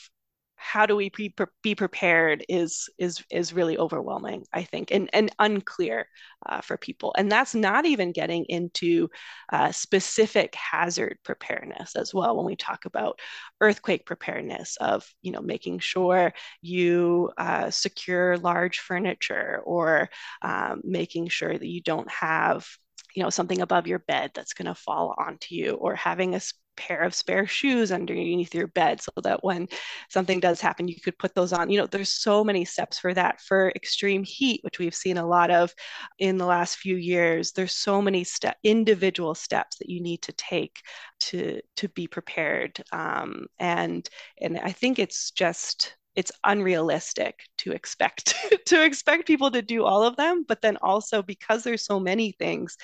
how 0.59 0.87
do 0.87 0.97
we 0.97 1.11
be 1.63 1.75
prepared 1.75 2.45
is 2.49 2.89
is 2.99 3.23
is 3.31 3.53
really 3.53 3.79
overwhelming 3.79 4.45
i 4.53 4.63
think 4.63 4.91
and 4.91 5.09
and 5.13 5.31
unclear 5.39 6.07
uh, 6.47 6.61
for 6.61 6.77
people. 6.77 7.15
And 7.17 7.31
that's 7.31 7.55
not 7.55 7.87
even 7.87 8.13
getting 8.13 8.45
into 8.49 9.09
uh, 9.53 9.73
specific 9.73 10.55
hazard 10.55 11.19
preparedness 11.25 11.97
as 11.97 12.15
well 12.15 12.37
when 12.37 12.47
we 12.47 12.57
talk 12.57 12.85
about 12.85 13.21
earthquake 13.61 14.07
preparedness 14.07 14.77
of 14.81 15.07
you 15.23 15.33
know 15.33 15.41
making 15.41 15.81
sure 15.81 16.33
you 16.63 17.31
uh, 17.39 17.71
secure 17.71 18.37
large 18.39 18.79
furniture 18.79 19.61
or 19.65 20.09
um, 20.43 20.81
making 20.85 21.29
sure 21.29 21.57
that 21.57 21.67
you 21.67 21.83
don't 21.83 22.11
have 22.11 22.67
you 23.15 23.23
know 23.23 23.31
something 23.31 23.61
above 23.61 23.87
your 23.87 23.99
bed 24.01 24.31
that's 24.35 24.55
going 24.55 24.67
to 24.67 24.75
fall 24.75 25.15
onto 25.19 25.55
you 25.55 25.73
or 25.73 25.95
having 25.95 26.35
a 26.35 26.41
pair 26.79 27.03
of 27.03 27.15
spare 27.15 27.47
shoes 27.47 27.93
underneath 27.93 28.55
your 28.55 28.69
bed 28.69 29.03
so 29.03 29.11
that 29.23 29.43
when 29.43 29.69
something 30.09 30.41
does 30.41 30.61
happen, 30.61 30.89
you 30.89 31.01
could 31.01 31.19
put 31.19 31.35
those 31.35 31.53
on. 31.53 31.69
You 31.71 31.81
know, 31.81 31.87
there's 31.87 32.23
so 32.23 32.45
many 32.45 32.65
steps 32.65 32.99
for 32.99 33.13
that. 33.15 33.41
For 33.41 33.71
extreme 33.77 34.25
heat, 34.25 34.61
which 34.63 34.79
we've 34.79 34.95
seen 34.95 35.19
a 35.19 35.27
lot 35.27 35.51
of 35.51 35.75
in 36.19 36.39
the 36.39 36.47
last 36.47 36.77
few 36.77 36.97
years, 36.97 37.53
there's 37.53 37.75
so 37.75 38.01
many 38.01 38.25
step 38.25 38.57
individual 38.63 39.35
steps 39.35 39.77
that 39.79 39.91
you 39.91 40.01
need 40.01 40.23
to 40.23 40.33
take 40.33 40.81
to 41.21 41.61
to 41.77 41.89
be 41.89 42.07
prepared. 42.07 42.83
Um, 42.93 43.47
and 43.59 44.09
and 44.41 44.59
I 44.59 44.73
think 44.73 44.99
it's 44.99 45.33
just 45.33 45.97
it's 46.15 46.33
unrealistic 46.45 47.41
to 47.59 47.73
expect 47.73 48.35
to 48.67 48.85
expect 48.85 49.27
people 49.27 49.51
to 49.51 49.63
do 49.63 49.85
all 49.85 50.03
of 50.03 50.17
them 50.17 50.45
but 50.49 50.61
then 50.63 50.77
also 50.79 51.23
because 51.23 51.63
there's 51.63 51.85
so 51.85 52.01
many 52.01 52.33
things 52.33 52.77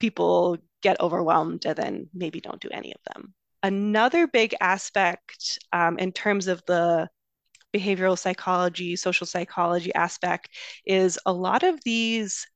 people 0.00 0.56
get 0.82 1.00
overwhelmed 1.00 1.66
and 1.66 1.76
then 1.76 2.08
maybe 2.14 2.40
don't 2.40 2.62
do 2.62 2.68
any 2.72 2.92
of 2.92 3.00
them 3.12 3.34
another 3.62 4.26
big 4.26 4.54
aspect 4.60 5.58
um, 5.72 5.98
in 5.98 6.12
terms 6.12 6.46
of 6.46 6.62
the 6.66 7.08
behavioral 7.74 8.18
psychology 8.18 8.96
social 8.96 9.26
psychology 9.26 9.94
aspect 9.94 10.48
is 10.86 11.18
a 11.26 11.32
lot 11.32 11.62
of 11.62 11.78
these 11.84 12.46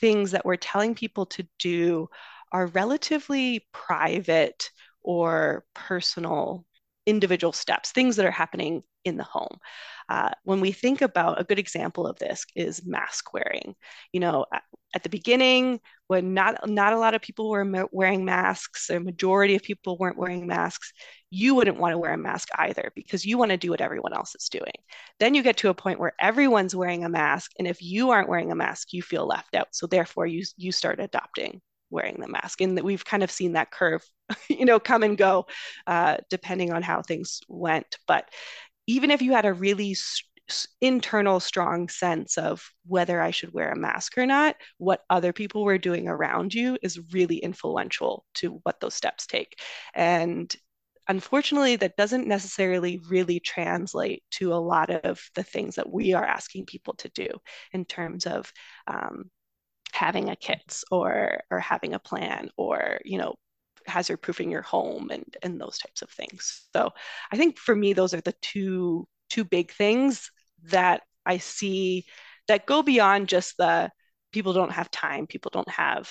things 0.00 0.32
that 0.32 0.44
we're 0.44 0.56
telling 0.56 0.94
people 0.94 1.24
to 1.24 1.46
do 1.58 2.08
are 2.52 2.66
relatively 2.68 3.66
private 3.72 4.70
or 5.02 5.64
personal 5.74 6.66
individual 7.08 7.52
steps, 7.52 7.90
things 7.90 8.16
that 8.16 8.26
are 8.26 8.30
happening 8.30 8.82
in 9.04 9.16
the 9.16 9.24
home. 9.24 9.58
Uh, 10.10 10.30
when 10.44 10.60
we 10.60 10.72
think 10.72 11.00
about 11.00 11.40
a 11.40 11.44
good 11.44 11.58
example 11.58 12.06
of 12.06 12.18
this 12.18 12.44
is 12.54 12.84
mask 12.84 13.32
wearing. 13.32 13.74
You 14.12 14.20
know, 14.20 14.44
at 14.94 15.02
the 15.02 15.08
beginning, 15.08 15.80
when 16.06 16.34
not 16.34 16.68
not 16.68 16.92
a 16.92 16.98
lot 16.98 17.14
of 17.14 17.22
people 17.22 17.48
were 17.48 17.88
wearing 17.92 18.24
masks, 18.24 18.90
a 18.90 19.00
majority 19.00 19.54
of 19.54 19.62
people 19.62 19.96
weren't 19.98 20.18
wearing 20.18 20.46
masks, 20.46 20.92
you 21.30 21.54
wouldn't 21.54 21.78
want 21.78 21.92
to 21.92 21.98
wear 21.98 22.12
a 22.12 22.18
mask 22.18 22.48
either 22.56 22.92
because 22.94 23.24
you 23.24 23.38
want 23.38 23.50
to 23.50 23.56
do 23.56 23.70
what 23.70 23.80
everyone 23.80 24.14
else 24.14 24.34
is 24.34 24.48
doing. 24.48 24.72
Then 25.18 25.34
you 25.34 25.42
get 25.42 25.58
to 25.58 25.70
a 25.70 25.74
point 25.74 26.00
where 26.00 26.14
everyone's 26.20 26.76
wearing 26.76 27.04
a 27.04 27.08
mask, 27.08 27.52
and 27.58 27.66
if 27.66 27.82
you 27.82 28.10
aren't 28.10 28.28
wearing 28.28 28.52
a 28.52 28.56
mask, 28.56 28.92
you 28.92 29.02
feel 29.02 29.26
left 29.26 29.54
out. 29.54 29.68
So 29.72 29.86
therefore, 29.86 30.26
you 30.26 30.44
you 30.56 30.72
start 30.72 31.00
adopting 31.00 31.62
wearing 31.90 32.20
the 32.20 32.28
mask. 32.28 32.60
And 32.60 32.76
that 32.76 32.84
we've 32.84 33.04
kind 33.04 33.22
of 33.22 33.30
seen 33.30 33.52
that 33.52 33.70
curve, 33.70 34.02
you 34.48 34.64
know, 34.64 34.80
come 34.80 35.02
and 35.02 35.16
go 35.16 35.46
uh, 35.86 36.18
depending 36.30 36.72
on 36.72 36.82
how 36.82 37.02
things 37.02 37.40
went. 37.48 37.98
But 38.06 38.28
even 38.86 39.10
if 39.10 39.22
you 39.22 39.32
had 39.32 39.44
a 39.44 39.52
really 39.52 39.94
internal 40.80 41.40
strong 41.40 41.88
sense 41.88 42.38
of 42.38 42.70
whether 42.86 43.20
I 43.20 43.30
should 43.30 43.52
wear 43.52 43.70
a 43.70 43.76
mask 43.76 44.16
or 44.16 44.26
not, 44.26 44.56
what 44.78 45.02
other 45.10 45.32
people 45.32 45.64
were 45.64 45.78
doing 45.78 46.08
around 46.08 46.54
you 46.54 46.78
is 46.82 47.00
really 47.12 47.36
influential 47.36 48.24
to 48.34 48.60
what 48.62 48.80
those 48.80 48.94
steps 48.94 49.26
take. 49.26 49.60
And 49.94 50.54
unfortunately, 51.06 51.76
that 51.76 51.96
doesn't 51.96 52.26
necessarily 52.26 53.00
really 53.08 53.40
translate 53.40 54.22
to 54.32 54.52
a 54.52 54.56
lot 54.56 54.90
of 54.90 55.20
the 55.34 55.42
things 55.42 55.74
that 55.76 55.90
we 55.90 56.14
are 56.14 56.24
asking 56.24 56.66
people 56.66 56.94
to 56.94 57.08
do 57.10 57.28
in 57.72 57.84
terms 57.84 58.26
of 58.26 58.52
um, 58.86 59.30
having 59.98 60.30
a 60.30 60.36
kit 60.36 60.82
or 60.92 61.40
or 61.50 61.58
having 61.58 61.92
a 61.94 61.98
plan 61.98 62.50
or 62.56 63.00
you 63.04 63.18
know 63.18 63.34
hazard 63.86 64.18
proofing 64.18 64.50
your 64.50 64.62
home 64.62 65.10
and 65.10 65.36
and 65.42 65.60
those 65.60 65.78
types 65.78 66.02
of 66.02 66.10
things. 66.10 66.68
So 66.72 66.90
i 67.32 67.36
think 67.36 67.58
for 67.58 67.74
me 67.74 67.92
those 67.94 68.14
are 68.14 68.20
the 68.20 68.34
two 68.40 69.08
two 69.28 69.44
big 69.44 69.72
things 69.72 70.30
that 70.64 71.02
i 71.26 71.38
see 71.38 72.04
that 72.46 72.66
go 72.66 72.82
beyond 72.82 73.28
just 73.28 73.56
the 73.56 73.90
people 74.32 74.52
don't 74.52 74.72
have 74.72 74.90
time 74.90 75.26
people 75.26 75.50
don't 75.52 75.70
have 75.70 76.10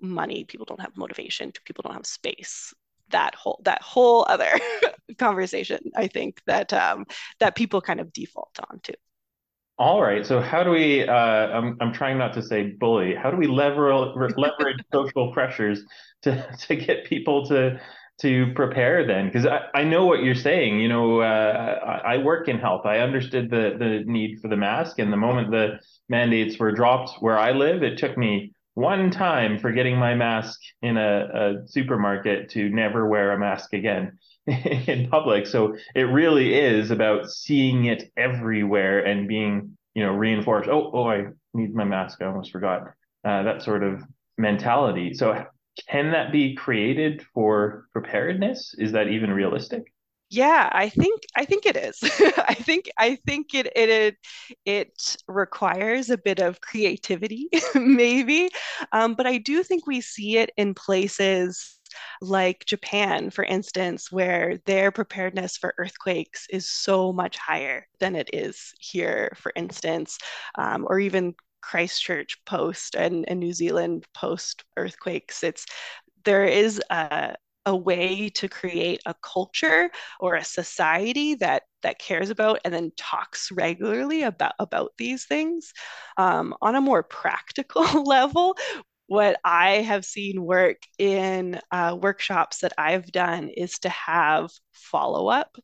money 0.00 0.44
people 0.44 0.66
don't 0.66 0.80
have 0.80 0.96
motivation 0.96 1.52
people 1.64 1.82
don't 1.82 1.94
have 1.94 2.06
space 2.06 2.74
that 3.10 3.34
whole 3.34 3.60
that 3.64 3.82
whole 3.82 4.24
other 4.28 4.52
conversation 5.18 5.78
i 5.96 6.06
think 6.06 6.40
that 6.46 6.72
um 6.72 7.04
that 7.40 7.54
people 7.54 7.80
kind 7.80 8.00
of 8.00 8.12
default 8.12 8.58
on 8.70 8.80
to 8.82 8.94
all 9.78 10.02
right. 10.02 10.24
So 10.24 10.40
how 10.40 10.62
do 10.62 10.70
we? 10.70 11.02
Uh, 11.02 11.12
I'm 11.14 11.76
I'm 11.80 11.92
trying 11.92 12.16
not 12.16 12.32
to 12.34 12.42
say 12.42 12.72
bully. 12.78 13.14
How 13.14 13.30
do 13.30 13.36
we 13.36 13.48
lever, 13.48 13.92
leverage 13.94 14.78
social 14.92 15.32
pressures 15.32 15.82
to 16.22 16.56
to 16.68 16.76
get 16.76 17.04
people 17.06 17.44
to 17.46 17.80
to 18.20 18.52
prepare 18.54 19.04
then? 19.04 19.26
Because 19.26 19.46
I, 19.46 19.62
I 19.74 19.82
know 19.82 20.06
what 20.06 20.22
you're 20.22 20.36
saying. 20.36 20.78
You 20.78 20.88
know, 20.88 21.20
uh, 21.20 22.00
I, 22.04 22.14
I 22.14 22.18
work 22.18 22.48
in 22.48 22.58
health. 22.58 22.86
I 22.86 22.98
understood 22.98 23.50
the 23.50 23.74
the 23.76 24.04
need 24.06 24.38
for 24.40 24.46
the 24.46 24.56
mask, 24.56 25.00
and 25.00 25.12
the 25.12 25.16
moment 25.16 25.50
the 25.50 25.80
mandates 26.08 26.56
were 26.58 26.70
dropped 26.70 27.20
where 27.20 27.38
I 27.38 27.50
live, 27.50 27.82
it 27.82 27.98
took 27.98 28.16
me 28.16 28.53
one 28.74 29.10
time 29.10 29.58
for 29.58 29.72
getting 29.72 29.96
my 29.96 30.14
mask 30.14 30.60
in 30.82 30.96
a, 30.96 31.62
a 31.62 31.68
supermarket 31.68 32.50
to 32.50 32.68
never 32.68 33.08
wear 33.08 33.32
a 33.32 33.38
mask 33.38 33.72
again. 33.72 34.18
in 34.46 35.08
public. 35.08 35.46
So 35.46 35.76
it 35.94 36.02
really 36.02 36.54
is 36.54 36.90
about 36.90 37.30
seeing 37.30 37.86
it 37.86 38.12
everywhere 38.16 39.00
and 39.00 39.26
being, 39.26 39.76
you 39.94 40.04
know, 40.04 40.12
reinforced. 40.12 40.68
Oh, 40.68 40.90
oh, 40.92 41.08
I 41.08 41.26
need 41.54 41.74
my 41.74 41.84
mask. 41.84 42.20
I 42.20 42.26
almost 42.26 42.52
forgot 42.52 42.88
uh, 43.24 43.42
that 43.44 43.62
sort 43.62 43.82
of 43.82 44.02
mentality. 44.36 45.14
So 45.14 45.46
can 45.88 46.10
that 46.12 46.30
be 46.30 46.54
created 46.54 47.24
for 47.32 47.86
preparedness? 47.92 48.74
Is 48.76 48.92
that 48.92 49.08
even 49.08 49.30
realistic? 49.30 49.93
Yeah, 50.30 50.68
I 50.72 50.88
think 50.88 51.22
I 51.36 51.44
think 51.44 51.64
it 51.66 51.76
is. 51.76 51.98
I 52.02 52.54
think 52.54 52.90
I 52.98 53.16
think 53.26 53.54
it 53.54 53.68
it 53.76 54.16
it 54.64 55.16
requires 55.28 56.10
a 56.10 56.18
bit 56.18 56.40
of 56.40 56.60
creativity, 56.60 57.48
maybe, 57.74 58.48
um, 58.92 59.14
but 59.14 59.26
I 59.26 59.38
do 59.38 59.62
think 59.62 59.86
we 59.86 60.00
see 60.00 60.38
it 60.38 60.50
in 60.56 60.74
places 60.74 61.78
like 62.20 62.64
Japan, 62.66 63.30
for 63.30 63.44
instance, 63.44 64.10
where 64.10 64.58
their 64.66 64.90
preparedness 64.90 65.56
for 65.56 65.74
earthquakes 65.78 66.46
is 66.50 66.68
so 66.68 67.12
much 67.12 67.36
higher 67.38 67.86
than 68.00 68.16
it 68.16 68.30
is 68.32 68.72
here, 68.80 69.32
for 69.36 69.52
instance, 69.54 70.18
um, 70.58 70.84
or 70.88 70.98
even 70.98 71.34
Christchurch 71.62 72.44
post 72.44 72.96
and, 72.96 73.24
and 73.28 73.38
New 73.38 73.52
Zealand 73.52 74.04
post 74.14 74.64
earthquakes. 74.76 75.44
It's 75.44 75.64
there 76.24 76.44
is 76.44 76.80
a, 76.90 77.34
a 77.66 77.74
way 77.76 78.28
to 78.28 78.48
create 78.48 79.00
a 79.06 79.14
culture 79.22 79.90
or 80.20 80.34
a 80.34 80.44
society 80.44 81.34
that 81.36 81.62
that 81.82 81.98
cares 81.98 82.30
about 82.30 82.60
and 82.64 82.72
then 82.74 82.92
talks 82.96 83.50
regularly 83.52 84.22
about 84.22 84.52
about 84.58 84.92
these 84.98 85.26
things 85.26 85.72
um, 86.16 86.54
on 86.62 86.74
a 86.74 86.80
more 86.80 87.02
practical 87.22 87.84
level 88.04 88.56
what 89.06 89.38
I 89.44 89.82
have 89.82 90.04
seen 90.04 90.42
work 90.42 90.78
in 90.98 91.60
uh, 91.70 91.96
workshops 92.00 92.58
that 92.60 92.72
I've 92.78 93.10
done 93.12 93.48
is 93.50 93.78
to 93.80 93.88
have 93.90 94.50
follow 94.72 95.28
up 95.28 95.56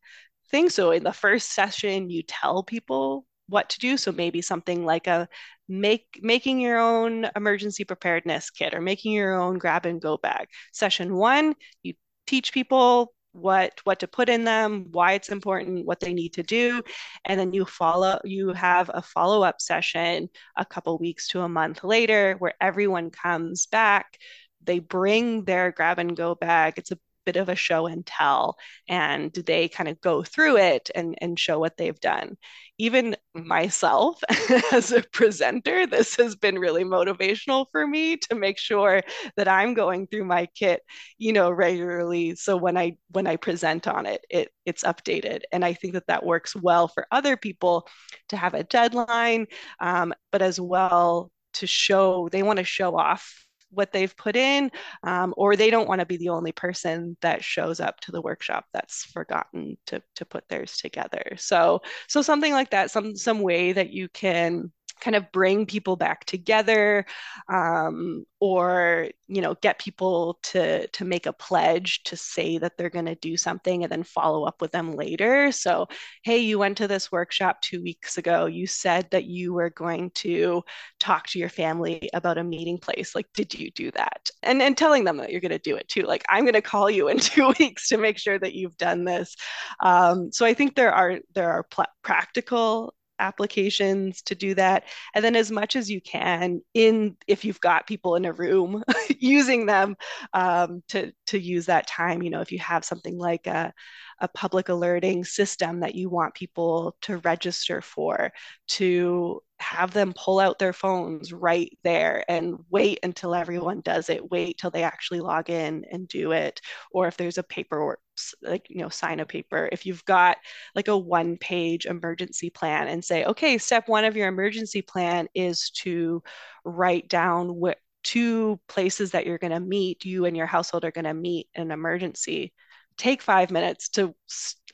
things. 0.51 0.75
So 0.75 0.91
in 0.91 1.05
the 1.05 1.13
first 1.13 1.53
session, 1.53 2.11
you 2.11 2.23
tell 2.23 2.63
people 2.63 3.25
what 3.49 3.69
to 3.71 3.79
do. 3.79 3.97
So 3.97 4.13
maybe 4.13 4.43
something 4.43 4.85
like 4.85 5.07
a 5.07 5.29
make 5.71 6.21
making 6.23 6.61
your 6.61 6.79
own 6.79 7.29
emergency 7.37 7.85
preparedness 7.85 8.51
kit 8.51 8.75
or 8.75 8.81
making 8.81 9.13
your 9.13 9.35
own 9.35 9.59
grab 9.59 9.87
and 9.87 10.01
go 10.03 10.17
bag. 10.17 10.49
Session 10.73 11.15
one, 11.15 11.55
you 11.83 11.95
teach 12.27 12.53
people 12.53 13.15
what 13.33 13.81
what 13.85 14.01
to 14.01 14.09
put 14.09 14.29
in 14.29 14.45
them 14.45 14.87
why 14.91 15.13
it's 15.13 15.29
important 15.29 15.87
what 15.87 16.01
they 16.01 16.13
need 16.13 16.33
to 16.33 16.43
do 16.43 16.83
and 17.25 17.39
then 17.39 17.53
you 17.53 17.65
follow 17.65 18.19
you 18.25 18.53
have 18.53 18.91
a 18.93 19.01
follow-up 19.01 19.61
session 19.61 20.29
a 20.57 20.65
couple 20.65 20.99
weeks 20.99 21.29
to 21.29 21.41
a 21.41 21.49
month 21.49 21.85
later 21.85 22.35
where 22.41 22.55
everyone 22.61 23.09
comes 23.09 23.67
back 23.67 24.19
they 24.65 24.81
bring 24.81 25.45
their 25.45 25.71
grab 25.71 26.01
and 26.01 26.17
go 26.17 26.35
bag 26.35 26.75
it's 26.77 26.91
a 26.91 26.99
bit 27.25 27.37
of 27.37 27.49
a 27.49 27.55
show 27.55 27.87
and 27.87 28.05
tell 28.07 28.57
and 28.89 29.33
they 29.33 29.69
kind 29.69 29.89
of 29.89 30.01
go 30.01 30.23
through 30.23 30.57
it 30.57 30.91
and, 30.95 31.17
and 31.21 31.39
show 31.39 31.59
what 31.59 31.77
they've 31.77 32.01
done. 32.01 32.37
Even 32.79 33.17
myself 33.35 34.21
as 34.73 34.93
a 34.93 35.03
presenter, 35.13 35.87
this 35.87 36.17
has 36.17 36.37
been 36.37 36.59
really 36.59 36.85
motivational 36.85 37.67
for 37.71 37.87
me 37.87 38.17
to 38.17 38.35
make 38.35 38.59
sure 38.59 39.03
that 39.37 39.49
I'm 39.49 39.75
going 39.75 40.07
through 40.07 40.25
my 40.25 40.47
kit, 40.55 40.83
you 41.19 41.33
know, 41.33 41.51
regularly. 41.51 42.35
So 42.37 42.57
when 42.57 42.77
I 42.77 42.97
when 43.11 43.27
I 43.27 43.37
present 43.37 43.87
on 43.87 44.07
it, 44.07 44.25
it 44.31 44.51
it's 44.65 44.85
updated. 44.85 45.43
And 45.53 45.65
I 45.65 45.75
think 45.75 45.95
that 45.95 46.07
that 46.07 46.25
works 46.25 46.57
well 46.57 46.89
for 46.89 47.07
other 47.11 47.37
people 47.37 47.87
to 48.31 48.37
have 48.37 48.55
a 48.55 48.65
deadline, 48.65 49.47
um, 49.81 50.15
but 50.33 50.43
as 50.43 50.61
well 50.61 51.31
to 51.55 51.67
show 51.67 52.29
they 52.31 52.43
want 52.43 52.59
to 52.59 52.65
show 52.65 52.97
off 52.97 53.47
what 53.71 53.93
they've 53.93 54.17
put 54.17 54.37
in, 54.37 54.71
um, 55.03 55.35
or 55.37 55.57
they 55.57 55.71
don't 55.71 55.89
want 55.89 56.01
to 56.01 56.07
be 56.07 56.17
the 56.17 56.29
only 56.29 56.53
person 56.53 57.17
that 57.23 57.45
shows 57.45 57.81
up 57.81 58.01
to 58.01 58.13
the 58.13 58.23
workshop 58.23 58.65
that's 58.73 59.05
forgotten 59.05 59.77
to, 59.87 60.03
to 60.17 60.25
put 60.25 60.49
theirs 60.49 60.77
together. 60.77 61.33
So, 61.39 61.81
so 62.09 62.23
something 62.23 62.53
like 62.53 62.71
that, 62.71 62.91
some 62.91 63.17
some 63.17 63.41
way 63.41 63.73
that 63.73 63.91
you 63.91 64.09
can 64.09 64.73
kind 65.01 65.17
of 65.17 65.31
bring 65.33 65.67
people 65.67 65.97
back 65.97 66.25
together 66.25 67.05
um, 67.49 68.25
or 68.41 69.09
you 69.29 69.41
know 69.41 69.55
get 69.63 69.79
people 69.79 70.39
to 70.43 70.87
to 70.89 71.05
make 71.05 71.27
a 71.27 71.33
pledge 71.33 72.03
to 72.05 72.17
say 72.17 72.59
that 72.59 72.77
they're 72.77 72.91
going 72.91 73.07
to 73.07 73.15
do 73.17 73.37
something 73.37 73.83
and 73.83 73.93
then 73.93 74.03
follow 74.03 74.45
up 74.45 74.61
with 74.61 74.73
them 74.73 74.93
later. 74.93 75.53
So 75.53 75.89
hey 76.23 76.39
you 76.39 76.59
went 76.59 76.77
to 76.79 76.89
this 76.89 77.13
workshop 77.13 77.61
two 77.61 77.83
weeks 77.83 78.19
ago. 78.19 78.47
You 78.47 78.67
said 78.67 79.09
that 79.11 79.25
you 79.25 79.53
were 79.53 79.71
going 79.71 80.11
to 80.17 80.63
talk 80.99 81.27
to 81.29 81.39
your 81.39 81.49
family 81.49 82.09
about 82.15 82.39
a 82.39 82.45
meeting 82.45 82.79
place. 82.79 83.15
Like 83.15 83.27
did 83.35 83.55
you 83.55 83.71
do 83.71 83.91
that? 83.93 84.31
And 84.43 84.63
and 84.63 84.77
telling 84.77 85.05
them 85.05 85.19
that 85.19 85.31
you're 85.31 85.41
going 85.41 85.51
to 85.51 85.59
do 85.59 85.77
it 85.77 85.89
too. 85.89 86.03
Like 86.03 86.25
i'm 86.29 86.45
going 86.45 86.55
to 86.55 86.63
call 86.63 86.91
you 86.91 87.09
in 87.09 87.19
two 87.21 87.53
weeks 87.59 87.89
to 87.89 87.99
make 87.99 88.19
sure 88.19 88.39
that 88.39 88.55
you've 88.55 88.77
done 88.77 89.05
this. 89.05 89.37
Um, 89.81 90.33
so 90.33 90.47
i 90.47 90.55
think 90.55 90.75
there 90.75 90.93
are 90.93 91.19
there 91.35 91.51
are 91.51 91.65
pl- 91.65 91.87
practical 92.03 92.95
applications 93.21 94.23
to 94.23 94.35
do 94.35 94.55
that. 94.55 94.85
And 95.15 95.25
then 95.25 95.37
as 95.37 95.51
much 95.51 95.77
as 95.77 95.91
you 95.91 96.01
can 96.01 96.63
in 96.75 97.17
if 97.27 97.45
you've 97.45 97.61
got 97.61 97.87
people 97.87 98.17
in 98.17 98.25
a 98.25 98.33
room 98.33 98.83
using 99.19 99.67
them 99.67 99.97
um, 100.33 100.83
to 100.89 101.13
to 101.27 101.39
use 101.39 101.67
that 101.67 101.87
time 101.87 102.23
you 102.23 102.31
know 102.31 102.41
if 102.41 102.53
you 102.53 102.59
have 102.59 102.85
something 102.85 103.19
like 103.19 103.47
a, 103.47 103.73
a 104.21 104.29
public 104.29 104.69
alerting 104.69 105.25
system 105.25 105.81
that 105.81 105.95
you 105.95 106.09
want 106.09 106.35
people 106.35 106.97
to 107.03 107.19
register 107.19 107.81
for 107.81 108.33
to 108.69 109.43
have 109.61 109.93
them 109.93 110.13
pull 110.17 110.41
out 110.41 110.59
their 110.59 110.73
phones 110.73 111.33
right 111.33 111.77
there 111.85 112.25
and 112.29 112.57
wait 112.71 112.99
until 113.03 113.35
everyone 113.35 113.81
does 113.83 114.09
it 114.09 114.31
wait 114.31 114.59
till 114.59 114.71
they 114.71 114.83
actually 114.83 115.21
log 115.21 115.51
in 115.51 115.85
and 115.91 116.09
do 116.09 116.33
it 116.33 116.61
or 116.93 117.07
if 117.09 117.17
there's 117.17 117.39
a 117.39 117.43
paperwork 117.43 118.01
like 118.43 118.67
you 118.69 118.81
know 118.81 118.89
sign 118.89 119.21
a 119.21 119.27
paper. 119.27 119.69
If 119.73 119.87
you've 119.87 120.05
got 120.05 120.37
like 120.75 120.89
a 120.89 120.99
one 120.99 121.37
page 121.39 121.87
emergency 121.87 122.51
plan 122.51 122.89
and 122.89 123.05
say 123.05 123.25
okay 123.25 123.59
step 123.59 123.89
one 123.89 124.05
of 124.05 124.17
your 124.17 124.29
emergency 124.29 124.83
plan 124.83 125.29
is 125.35 125.71
to 125.83 126.23
write 126.65 127.09
down 127.09 127.55
what 127.55 127.79
two 128.03 128.59
places 128.69 129.11
that 129.13 129.27
you're 129.27 129.39
going 129.39 129.53
to 129.53 129.61
meet 129.61 130.05
you 130.05 130.25
and 130.25 130.37
your 130.37 130.47
household 130.47 130.85
are 130.85 130.91
going 130.91 131.05
to 131.05 131.15
meet 131.15 131.49
in 131.55 131.63
an 131.63 131.71
emergency. 131.71 132.53
Take 132.97 133.23
five 133.23 133.51
minutes 133.51 133.89
to 133.91 134.15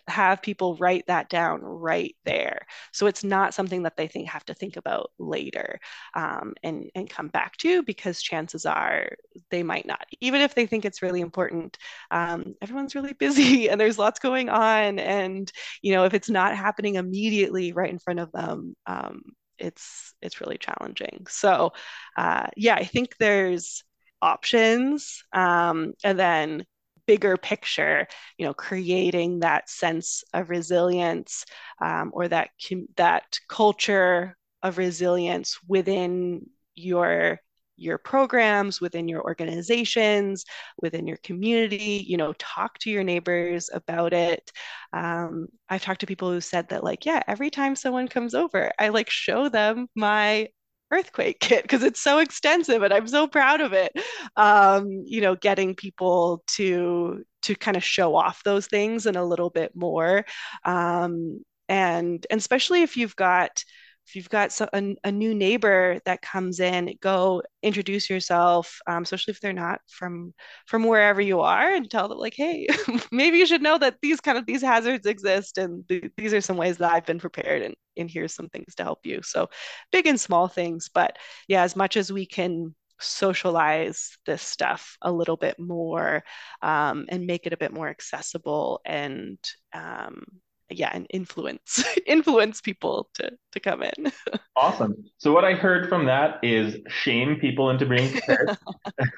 have 0.08 0.42
people 0.42 0.76
write 0.76 1.04
that 1.06 1.28
down 1.28 1.60
right 1.62 2.14
there. 2.24 2.60
So 2.92 3.06
it's 3.06 3.24
not 3.24 3.54
something 3.54 3.82
that 3.82 3.96
they 3.96 4.06
think 4.06 4.28
have 4.28 4.44
to 4.46 4.54
think 4.54 4.76
about 4.76 5.10
later 5.18 5.80
um, 6.14 6.54
and, 6.62 6.90
and 6.94 7.10
come 7.10 7.28
back 7.28 7.56
to 7.58 7.82
because 7.82 8.22
chances 8.22 8.66
are 8.66 9.08
they 9.50 9.62
might 9.62 9.86
not. 9.86 10.06
Even 10.20 10.40
if 10.40 10.54
they 10.54 10.66
think 10.66 10.84
it's 10.84 11.02
really 11.02 11.20
important, 11.20 11.76
um, 12.10 12.54
everyone's 12.62 12.94
really 12.94 13.14
busy 13.14 13.68
and 13.70 13.80
there's 13.80 13.98
lots 13.98 14.20
going 14.20 14.48
on. 14.48 14.98
And, 14.98 15.50
you 15.82 15.92
know, 15.92 16.04
if 16.04 16.14
it's 16.14 16.30
not 16.30 16.56
happening 16.56 16.94
immediately 16.96 17.72
right 17.72 17.90
in 17.90 17.98
front 17.98 18.20
of 18.20 18.32
them, 18.32 18.74
um, 18.86 19.22
it's 19.58 20.14
it's 20.20 20.40
really 20.40 20.58
challenging. 20.58 21.26
So 21.28 21.72
uh, 22.16 22.46
yeah, 22.56 22.74
I 22.74 22.84
think 22.84 23.16
there's 23.18 23.84
options 24.22 25.22
um, 25.32 25.94
and 26.04 26.18
then 26.18 26.66
bigger 27.06 27.36
picture, 27.36 28.06
you 28.38 28.46
know, 28.46 28.54
creating 28.54 29.40
that 29.40 29.68
sense 29.70 30.24
of 30.34 30.50
resilience 30.50 31.44
um, 31.80 32.10
or 32.14 32.28
that 32.28 32.50
that 32.96 33.38
culture 33.48 34.36
of 34.62 34.78
resilience 34.78 35.58
within 35.68 36.46
your 36.74 37.40
your 37.78 37.98
programs 37.98 38.80
within 38.80 39.06
your 39.06 39.22
organizations 39.22 40.44
within 40.80 41.06
your 41.06 41.18
community. 41.18 42.04
You 42.06 42.16
know 42.16 42.32
talk 42.38 42.78
to 42.80 42.90
your 42.90 43.04
neighbors 43.04 43.68
about 43.72 44.12
it. 44.12 44.50
Um, 44.92 45.48
i've 45.68 45.82
talked 45.82 46.00
to 46.00 46.06
people 46.06 46.30
who 46.30 46.40
said 46.40 46.68
that 46.70 46.84
like 46.84 47.04
yeah 47.06 47.22
every 47.28 47.50
time 47.50 47.76
someone 47.76 48.08
comes 48.08 48.34
over 48.34 48.70
i 48.78 48.88
like 48.88 49.10
show 49.10 49.48
them 49.48 49.88
my 49.94 50.48
earthquake 50.90 51.40
kit 51.40 51.62
because 51.62 51.82
it's 51.82 52.00
so 52.00 52.18
extensive 52.18 52.82
and 52.82 52.92
I'm 52.92 53.08
so 53.08 53.26
proud 53.26 53.60
of 53.60 53.72
it. 53.72 53.92
Um, 54.36 54.88
you 55.06 55.20
know, 55.20 55.34
getting 55.34 55.74
people 55.74 56.42
to 56.48 57.24
to 57.42 57.54
kind 57.54 57.76
of 57.76 57.84
show 57.84 58.16
off 58.16 58.42
those 58.44 58.66
things 58.66 59.06
and 59.06 59.16
a 59.16 59.24
little 59.24 59.50
bit 59.50 59.72
more. 59.74 60.24
Um, 60.64 61.44
and, 61.68 62.24
and 62.30 62.38
especially 62.38 62.82
if 62.82 62.96
you've 62.96 63.16
got 63.16 63.62
if 64.06 64.14
you've 64.14 64.28
got 64.28 64.52
so, 64.52 64.68
a, 64.72 64.96
a, 65.04 65.12
new 65.12 65.34
neighbor 65.34 65.98
that 66.04 66.22
comes 66.22 66.60
in 66.60 66.94
go 67.00 67.42
introduce 67.62 68.08
yourself 68.08 68.78
um, 68.86 69.02
especially 69.02 69.32
if 69.32 69.40
they're 69.40 69.52
not 69.52 69.80
from 69.90 70.32
from 70.66 70.84
wherever 70.84 71.20
you 71.20 71.40
are 71.40 71.74
and 71.74 71.90
tell 71.90 72.08
them 72.08 72.18
like 72.18 72.34
hey 72.36 72.66
maybe 73.12 73.38
you 73.38 73.46
should 73.46 73.62
know 73.62 73.78
that 73.78 73.96
these 74.02 74.20
kind 74.20 74.38
of 74.38 74.46
these 74.46 74.62
hazards 74.62 75.06
exist 75.06 75.58
and 75.58 75.86
th- 75.88 76.10
these 76.16 76.34
are 76.34 76.40
some 76.40 76.56
ways 76.56 76.76
that 76.76 76.92
i've 76.92 77.06
been 77.06 77.20
prepared 77.20 77.62
and, 77.62 77.74
and 77.96 78.10
here's 78.10 78.34
some 78.34 78.48
things 78.50 78.74
to 78.74 78.82
help 78.82 79.00
you. 79.04 79.20
So 79.22 79.48
big 79.90 80.06
and 80.06 80.20
small 80.20 80.48
things 80.48 80.90
but 80.92 81.16
yeah 81.48 81.62
as 81.62 81.76
much 81.76 81.96
as 81.96 82.12
we 82.12 82.26
can 82.26 82.74
socialize 83.00 84.16
this 84.26 84.42
stuff 84.42 84.96
a 85.02 85.12
little 85.12 85.36
bit 85.36 85.58
more 85.58 86.22
um, 86.62 87.06
and 87.08 87.26
make 87.26 87.46
it 87.46 87.52
a 87.52 87.56
bit 87.58 87.72
more 87.72 87.88
accessible 87.88 88.80
and 88.84 89.38
um, 89.74 90.24
yeah 90.70 90.90
and 90.92 91.06
influence 91.10 91.84
influence 92.06 92.60
people 92.60 93.08
to 93.14 93.30
to 93.52 93.60
come 93.60 93.82
in. 93.82 94.12
Awesome. 94.58 94.94
So 95.18 95.32
what 95.32 95.44
i 95.44 95.52
heard 95.52 95.86
from 95.86 96.06
that 96.06 96.38
is 96.42 96.78
shame 96.88 97.36
people 97.38 97.68
into 97.68 97.84
being 97.84 98.10
prepared. 98.10 98.56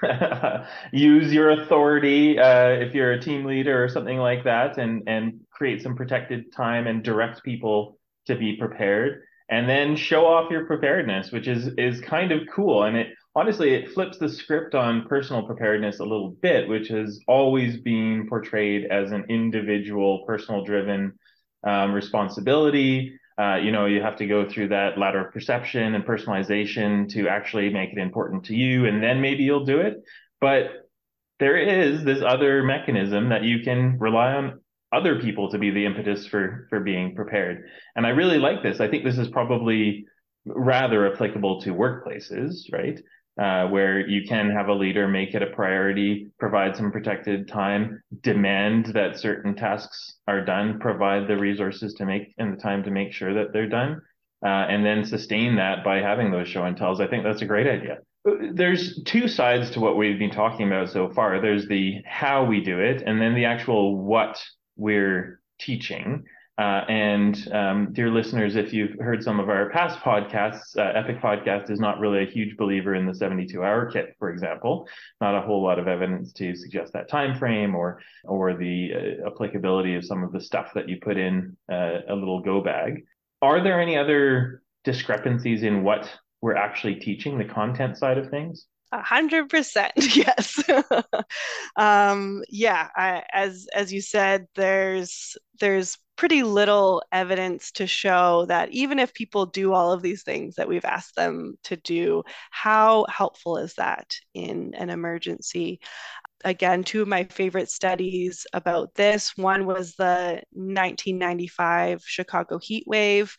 Use 0.92 1.32
your 1.32 1.50
authority 1.50 2.40
uh, 2.40 2.70
if 2.70 2.92
you're 2.92 3.12
a 3.12 3.20
team 3.20 3.44
leader 3.44 3.82
or 3.82 3.88
something 3.88 4.18
like 4.18 4.42
that 4.44 4.78
and 4.78 5.04
and 5.06 5.38
create 5.52 5.80
some 5.80 5.94
protected 5.94 6.52
time 6.52 6.88
and 6.88 7.04
direct 7.04 7.44
people 7.44 8.00
to 8.26 8.34
be 8.34 8.56
prepared. 8.56 9.22
And 9.48 9.68
then 9.68 9.94
show 9.94 10.26
off 10.26 10.50
your 10.50 10.66
preparedness 10.66 11.30
which 11.30 11.46
is 11.46 11.68
is 11.78 12.00
kind 12.00 12.32
of 12.32 12.40
cool. 12.52 12.82
And 12.82 12.96
it 12.96 13.08
honestly 13.36 13.74
it 13.74 13.92
flips 13.92 14.18
the 14.18 14.28
script 14.28 14.74
on 14.74 15.06
personal 15.06 15.44
preparedness 15.44 16.00
a 16.00 16.04
little 16.04 16.30
bit 16.42 16.68
which 16.68 16.88
has 16.88 17.20
always 17.28 17.76
been 17.76 18.26
portrayed 18.28 18.86
as 18.90 19.12
an 19.12 19.24
individual 19.28 20.24
personal 20.26 20.64
driven 20.64 21.12
um, 21.64 21.92
responsibility. 21.92 23.18
Uh, 23.38 23.56
you 23.56 23.70
know, 23.70 23.86
you 23.86 24.02
have 24.02 24.16
to 24.16 24.26
go 24.26 24.48
through 24.48 24.68
that 24.68 24.98
ladder 24.98 25.26
of 25.26 25.32
perception 25.32 25.94
and 25.94 26.04
personalization 26.04 27.08
to 27.08 27.28
actually 27.28 27.70
make 27.70 27.90
it 27.90 27.98
important 27.98 28.44
to 28.44 28.54
you, 28.54 28.86
and 28.86 29.02
then 29.02 29.20
maybe 29.20 29.44
you'll 29.44 29.64
do 29.64 29.78
it. 29.78 30.02
But 30.40 30.88
there 31.38 31.56
is 31.56 32.04
this 32.04 32.20
other 32.26 32.64
mechanism 32.64 33.28
that 33.28 33.44
you 33.44 33.60
can 33.62 33.96
rely 33.98 34.32
on 34.32 34.60
other 34.92 35.20
people 35.20 35.50
to 35.50 35.58
be 35.58 35.70
the 35.70 35.84
impetus 35.84 36.26
for 36.26 36.66
for 36.70 36.80
being 36.80 37.14
prepared. 37.14 37.68
And 37.94 38.06
I 38.06 38.10
really 38.10 38.38
like 38.38 38.62
this. 38.62 38.80
I 38.80 38.88
think 38.88 39.04
this 39.04 39.18
is 39.18 39.28
probably 39.28 40.06
rather 40.46 41.12
applicable 41.12 41.60
to 41.60 41.74
workplaces, 41.74 42.72
right? 42.72 42.98
Uh, 43.38 43.68
where 43.68 44.06
you 44.06 44.26
can 44.26 44.50
have 44.50 44.68
a 44.68 44.74
leader 44.74 45.06
make 45.06 45.34
it 45.34 45.42
a 45.42 45.46
priority, 45.46 46.28
provide 46.38 46.76
some 46.76 46.90
protected 46.90 47.46
time, 47.46 48.02
demand 48.22 48.86
that 48.86 49.16
certain 49.16 49.54
tasks 49.54 50.16
are 50.26 50.44
done, 50.44 50.78
provide 50.80 51.28
the 51.28 51.36
resources 51.36 51.94
to 51.94 52.04
make 52.04 52.34
and 52.38 52.52
the 52.52 52.60
time 52.60 52.82
to 52.82 52.90
make 52.90 53.12
sure 53.12 53.34
that 53.34 53.52
they're 53.52 53.68
done, 53.68 54.00
uh, 54.44 54.48
and 54.48 54.84
then 54.84 55.04
sustain 55.04 55.56
that 55.56 55.84
by 55.84 55.98
having 55.98 56.32
those 56.32 56.48
show 56.48 56.64
and 56.64 56.76
tells. 56.76 57.00
I 57.00 57.06
think 57.06 57.22
that's 57.22 57.42
a 57.42 57.46
great 57.46 57.68
idea. 57.68 57.98
There's 58.52 59.00
two 59.04 59.28
sides 59.28 59.70
to 59.70 59.80
what 59.80 59.96
we've 59.96 60.18
been 60.18 60.30
talking 60.30 60.66
about 60.66 60.90
so 60.90 61.08
far. 61.10 61.40
There's 61.40 61.68
the 61.68 62.02
how 62.04 62.44
we 62.44 62.60
do 62.60 62.80
it, 62.80 63.02
and 63.06 63.20
then 63.20 63.34
the 63.34 63.44
actual 63.44 63.96
what 63.96 64.42
we're 64.76 65.40
teaching. 65.60 66.24
Uh, 66.58 66.84
and 66.88 67.48
um, 67.52 67.92
dear 67.92 68.10
listeners, 68.10 68.56
if 68.56 68.72
you've 68.72 68.98
heard 68.98 69.22
some 69.22 69.38
of 69.38 69.48
our 69.48 69.70
past 69.70 70.00
podcasts, 70.00 70.76
uh, 70.76 70.90
Epic 70.98 71.22
Podcast 71.22 71.70
is 71.70 71.78
not 71.78 72.00
really 72.00 72.24
a 72.24 72.26
huge 72.26 72.56
believer 72.56 72.96
in 72.96 73.06
the 73.06 73.12
72-hour 73.12 73.92
kit, 73.92 74.16
for 74.18 74.28
example. 74.28 74.88
Not 75.20 75.36
a 75.36 75.40
whole 75.40 75.62
lot 75.62 75.78
of 75.78 75.86
evidence 75.86 76.32
to 76.32 76.56
suggest 76.56 76.92
that 76.94 77.08
time 77.08 77.38
frame 77.38 77.76
or 77.76 78.00
or 78.24 78.54
the 78.54 78.90
uh, 78.92 79.28
applicability 79.28 79.94
of 79.94 80.04
some 80.04 80.24
of 80.24 80.32
the 80.32 80.40
stuff 80.40 80.72
that 80.74 80.88
you 80.88 80.98
put 81.00 81.16
in 81.16 81.56
uh, 81.70 82.00
a 82.08 82.14
little 82.14 82.40
go 82.40 82.60
bag. 82.60 83.04
Are 83.40 83.62
there 83.62 83.80
any 83.80 83.96
other 83.96 84.62
discrepancies 84.82 85.62
in 85.62 85.84
what 85.84 86.10
we're 86.40 86.56
actually 86.56 86.96
teaching, 86.96 87.38
the 87.38 87.44
content 87.44 87.96
side 87.98 88.18
of 88.18 88.30
things? 88.30 88.66
A 88.90 89.00
hundred 89.00 89.48
percent, 89.48 89.92
yes. 90.16 90.60
um, 91.76 92.42
yeah, 92.48 92.88
I, 92.96 93.22
as 93.32 93.68
as 93.72 93.92
you 93.92 94.00
said, 94.00 94.48
there's 94.56 95.36
there's 95.60 95.98
pretty 96.18 96.42
little 96.42 97.00
evidence 97.12 97.70
to 97.70 97.86
show 97.86 98.44
that 98.46 98.68
even 98.72 98.98
if 98.98 99.14
people 99.14 99.46
do 99.46 99.72
all 99.72 99.92
of 99.92 100.02
these 100.02 100.24
things 100.24 100.56
that 100.56 100.68
we've 100.68 100.84
asked 100.84 101.14
them 101.14 101.54
to 101.62 101.76
do, 101.76 102.24
how 102.50 103.06
helpful 103.08 103.56
is 103.56 103.72
that 103.74 104.16
in 104.34 104.74
an 104.74 104.90
emergency? 104.90 105.78
Again, 106.44 106.82
two 106.82 107.02
of 107.02 107.08
my 107.08 107.22
favorite 107.24 107.70
studies 107.70 108.48
about 108.52 108.92
this. 108.96 109.36
One 109.36 109.64
was 109.64 109.94
the 109.94 110.42
1995 110.50 112.02
Chicago 112.04 112.58
heat 112.58 112.84
wave. 112.88 113.36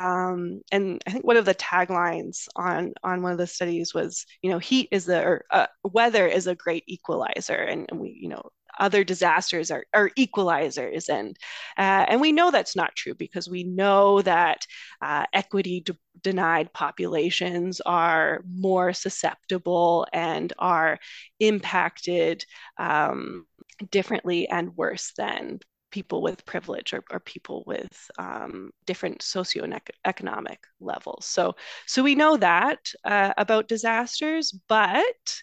Um, 0.00 0.60
and 0.72 1.00
I 1.06 1.10
think 1.12 1.24
one 1.24 1.36
of 1.36 1.44
the 1.44 1.54
taglines 1.54 2.48
on, 2.56 2.94
on 3.04 3.22
one 3.22 3.32
of 3.32 3.38
the 3.38 3.46
studies 3.46 3.94
was, 3.94 4.26
you 4.42 4.50
know, 4.50 4.58
heat 4.58 4.88
is 4.90 5.04
the, 5.04 5.22
or 5.22 5.44
uh, 5.52 5.66
weather 5.84 6.26
is 6.26 6.48
a 6.48 6.56
great 6.56 6.82
equalizer. 6.88 7.54
And, 7.54 7.86
and 7.90 8.00
we, 8.00 8.18
you 8.20 8.28
know, 8.28 8.42
other 8.78 9.04
disasters 9.04 9.70
are, 9.70 9.84
are 9.92 10.10
equalizers. 10.18 11.08
And 11.08 11.36
uh, 11.78 12.06
and 12.08 12.20
we 12.20 12.32
know 12.32 12.50
that's 12.50 12.76
not 12.76 12.96
true 12.96 13.14
because 13.14 13.48
we 13.48 13.64
know 13.64 14.22
that 14.22 14.66
uh, 15.00 15.26
equity 15.32 15.80
de- 15.80 15.96
denied 16.22 16.72
populations 16.72 17.80
are 17.80 18.42
more 18.50 18.92
susceptible 18.92 20.06
and 20.12 20.52
are 20.58 20.98
impacted 21.40 22.44
um, 22.78 23.46
differently 23.90 24.48
and 24.48 24.76
worse 24.76 25.12
than 25.16 25.60
people 25.92 26.22
with 26.22 26.44
privilege 26.44 26.92
or, 26.92 27.04
or 27.10 27.20
people 27.20 27.62
with 27.66 28.10
um, 28.18 28.70
different 28.86 29.20
socioeconomic 29.20 30.56
levels. 30.80 31.26
So, 31.26 31.54
so 31.86 32.02
we 32.02 32.16
know 32.16 32.36
that 32.38 32.92
uh, 33.04 33.32
about 33.36 33.68
disasters, 33.68 34.50
but 34.68 35.42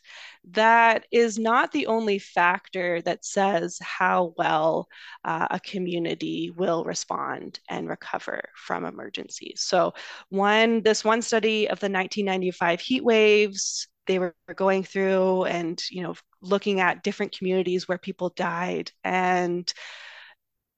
that 0.51 1.05
is 1.11 1.37
not 1.37 1.71
the 1.71 1.87
only 1.87 2.19
factor 2.19 3.01
that 3.03 3.23
says 3.23 3.77
how 3.81 4.33
well 4.37 4.87
uh, 5.23 5.47
a 5.51 5.59
community 5.59 6.51
will 6.55 6.83
respond 6.83 7.59
and 7.69 7.87
recover 7.87 8.41
from 8.55 8.85
emergencies. 8.85 9.61
So, 9.61 9.93
one 10.29 10.81
this 10.81 11.05
one 11.05 11.21
study 11.21 11.69
of 11.69 11.79
the 11.79 11.89
1995 11.89 12.81
heat 12.81 13.03
waves 13.03 13.87
they 14.07 14.17
were 14.17 14.33
going 14.55 14.83
through 14.83 15.43
and 15.45 15.83
you 15.91 16.01
know 16.01 16.15
looking 16.41 16.79
at 16.79 17.03
different 17.03 17.37
communities 17.37 17.87
where 17.87 17.99
people 17.99 18.29
died 18.29 18.91
and 19.03 19.71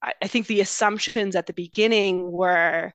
I, 0.02 0.14
I 0.22 0.28
think 0.28 0.48
the 0.48 0.62
assumptions 0.62 1.36
at 1.36 1.48
the 1.48 1.54
beginning 1.54 2.32
were, 2.32 2.94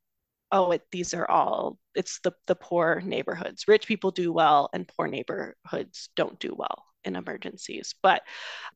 oh, 0.53 0.73
it, 0.73 0.83
these 0.93 1.15
are 1.15 1.29
all 1.31 1.79
it's 1.95 2.21
the 2.21 2.33
the 2.47 2.55
poor 2.55 3.01
neighborhoods. 3.05 3.67
Rich 3.69 3.87
people 3.87 4.11
do 4.11 4.33
well, 4.33 4.69
and 4.73 4.89
poor 4.89 5.07
neighborhoods 5.09 6.11
don't 6.17 6.39
do 6.39 6.55
well 6.57 6.85
in 7.05 7.17
emergencies. 7.17 7.95
But 8.03 8.23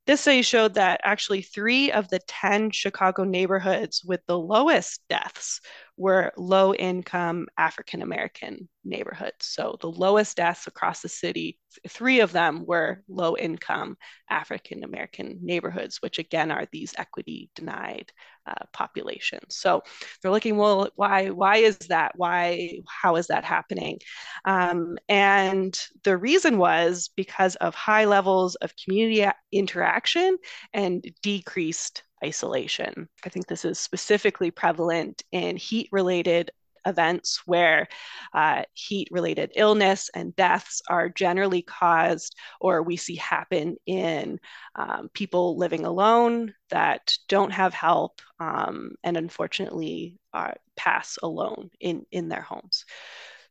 this 0.06 0.22
study 0.22 0.42
showed 0.42 0.74
that 0.74 1.00
actually 1.04 1.42
three 1.42 1.92
of 1.92 2.08
the 2.08 2.20
10 2.26 2.70
Chicago 2.70 3.24
neighborhoods 3.24 4.02
with 4.04 4.20
the 4.26 4.38
lowest 4.38 5.02
deaths 5.08 5.60
were 6.00 6.32
low 6.38 6.72
income 6.72 7.46
African 7.58 8.00
American 8.00 8.66
neighborhoods. 8.84 9.44
So 9.44 9.76
the 9.82 9.90
lowest 9.90 10.38
deaths 10.38 10.66
across 10.66 11.02
the 11.02 11.10
city, 11.10 11.58
three 11.86 12.20
of 12.20 12.32
them 12.32 12.64
were 12.64 13.02
low 13.06 13.36
income 13.36 13.98
African 14.30 14.82
American 14.82 15.40
neighborhoods, 15.42 15.98
which 16.00 16.18
again 16.18 16.50
are 16.50 16.66
these 16.72 16.94
equity 16.96 17.50
denied 17.54 18.12
uh, 18.46 18.64
populations. 18.72 19.56
So 19.56 19.82
they're 20.22 20.32
looking, 20.32 20.56
well, 20.56 20.88
why, 20.96 21.28
why 21.28 21.56
is 21.56 21.76
that? 21.90 22.12
Why, 22.16 22.78
how 22.88 23.16
is 23.16 23.26
that 23.26 23.44
happening? 23.44 23.98
Um, 24.46 24.96
and 25.06 25.78
the 26.04 26.16
reason 26.16 26.56
was 26.56 27.10
because 27.14 27.56
of 27.56 27.74
high 27.74 28.06
levels 28.06 28.54
of 28.54 28.72
community 28.82 29.30
interaction 29.52 30.38
and 30.72 31.04
decreased 31.20 32.04
isolation. 32.24 33.09
I 33.24 33.28
think 33.28 33.46
this 33.46 33.64
is 33.64 33.78
specifically 33.78 34.50
prevalent 34.50 35.22
in 35.33 35.56
heat 35.56 35.88
related 35.92 36.50
events 36.87 37.42
where 37.46 37.88
uh, 38.33 38.62
heat 38.74 39.09
related 39.11 39.52
illness 39.54 40.11
and 40.14 40.35
deaths 40.37 40.83
are 40.88 41.09
generally 41.09 41.62
caused 41.62 42.35
or 42.61 42.83
we 42.83 42.96
see 42.96 43.16
happen 43.16 43.76
in 43.87 44.38
um, 44.76 45.11
people 45.12 45.56
living 45.56 45.85
alone 45.85 46.54
that 46.70 47.12
don't 47.28 47.52
have 47.52 47.74
help 47.74 48.20
um, 48.38 48.92
and 49.04 49.16
unfortunately 49.16 50.18
uh, 50.33 50.52
pass 50.76 51.18
alone 51.22 51.70
in, 51.80 52.06
in 52.11 52.28
their 52.28 52.42
homes. 52.42 52.85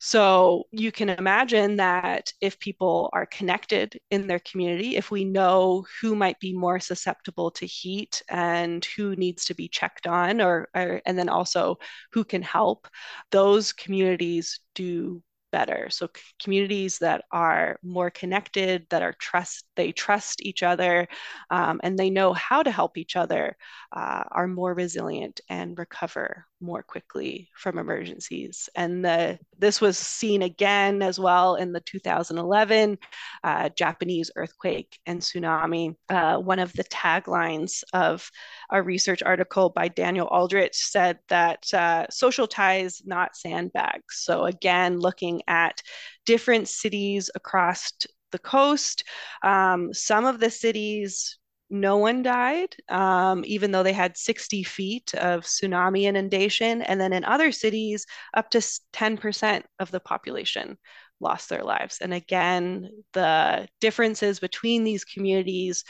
So 0.01 0.63
you 0.71 0.91
can 0.93 1.09
imagine 1.09 1.75
that 1.75 2.31
if 2.39 2.57
people 2.57 3.09
are 3.11 3.25
connected 3.25 3.99
in 4.09 4.27
their 4.27 4.39
community, 4.39 4.95
if 4.95 5.11
we 5.11 5.25
know 5.25 5.85
who 6.01 6.15
might 6.15 6.39
be 6.39 6.53
more 6.53 6.79
susceptible 6.79 7.51
to 7.51 7.65
heat 7.65 8.21
and 8.29 8.83
who 8.95 9.15
needs 9.17 9.45
to 9.45 9.53
be 9.53 9.67
checked 9.67 10.07
on, 10.07 10.39
or, 10.39 10.69
or 10.73 11.01
and 11.05 11.17
then 11.19 11.27
also 11.27 11.79
who 12.13 12.23
can 12.23 12.41
help, 12.41 12.87
those 13.31 13.73
communities 13.73 14.61
do 14.73 15.21
better. 15.51 15.89
So 15.89 16.09
communities 16.41 16.99
that 16.99 17.25
are 17.31 17.77
more 17.83 18.09
connected, 18.09 18.85
that 18.91 19.01
are 19.01 19.15
trust, 19.19 19.65
they 19.75 19.91
trust 19.91 20.41
each 20.41 20.63
other, 20.63 21.07
um, 21.49 21.81
and 21.83 21.97
they 21.99 22.09
know 22.09 22.33
how 22.33 22.63
to 22.63 22.71
help 22.71 22.97
each 22.97 23.15
other, 23.17 23.57
uh, 23.91 24.23
are 24.31 24.47
more 24.47 24.73
resilient 24.73 25.41
and 25.49 25.77
recover 25.77 26.45
more 26.61 26.83
quickly 26.83 27.49
from 27.55 27.77
emergencies. 27.77 28.69
And 28.75 29.03
the, 29.03 29.39
this 29.57 29.81
was 29.81 29.97
seen 29.97 30.41
again 30.41 31.01
as 31.01 31.19
well 31.19 31.55
in 31.55 31.71
the 31.71 31.79
2011 31.79 32.97
uh, 33.43 33.69
Japanese 33.69 34.31
earthquake 34.35 34.99
and 35.05 35.21
tsunami. 35.21 35.95
Uh, 36.09 36.37
one 36.37 36.59
of 36.59 36.73
the 36.73 36.83
taglines 36.85 37.83
of 37.93 38.29
a 38.71 38.81
research 38.81 39.23
article 39.23 39.69
by 39.69 39.87
Daniel 39.87 40.27
Aldrich 40.27 40.75
said 40.75 41.19
that 41.29 41.73
uh, 41.73 42.05
social 42.09 42.47
ties, 42.47 43.01
not 43.05 43.35
sandbags. 43.35 44.23
So, 44.23 44.45
again, 44.45 44.99
looking 44.99 45.41
at 45.47 45.81
different 46.25 46.67
cities 46.67 47.29
across 47.35 47.91
the 48.31 48.39
coast. 48.39 49.03
Um, 49.43 49.93
some 49.93 50.25
of 50.25 50.39
the 50.39 50.51
cities 50.51 51.38
no 51.69 51.97
one 51.97 52.23
died, 52.23 52.75
um, 52.89 53.43
even 53.45 53.71
though 53.71 53.83
they 53.83 53.93
had 53.93 54.17
60 54.17 54.63
feet 54.63 55.13
of 55.15 55.43
tsunami 55.43 56.03
inundation. 56.03 56.81
And 56.81 56.99
then 56.99 57.13
in 57.13 57.23
other 57.23 57.51
cities, 57.51 58.05
up 58.33 58.49
to 58.51 58.59
10% 58.93 59.63
of 59.79 59.91
the 59.91 59.99
population 59.99 60.77
lost 61.19 61.49
their 61.49 61.63
lives. 61.63 61.99
And 62.01 62.13
again, 62.13 62.89
the 63.13 63.67
differences 63.81 64.39
between 64.39 64.83
these 64.83 65.03
communities 65.03 65.83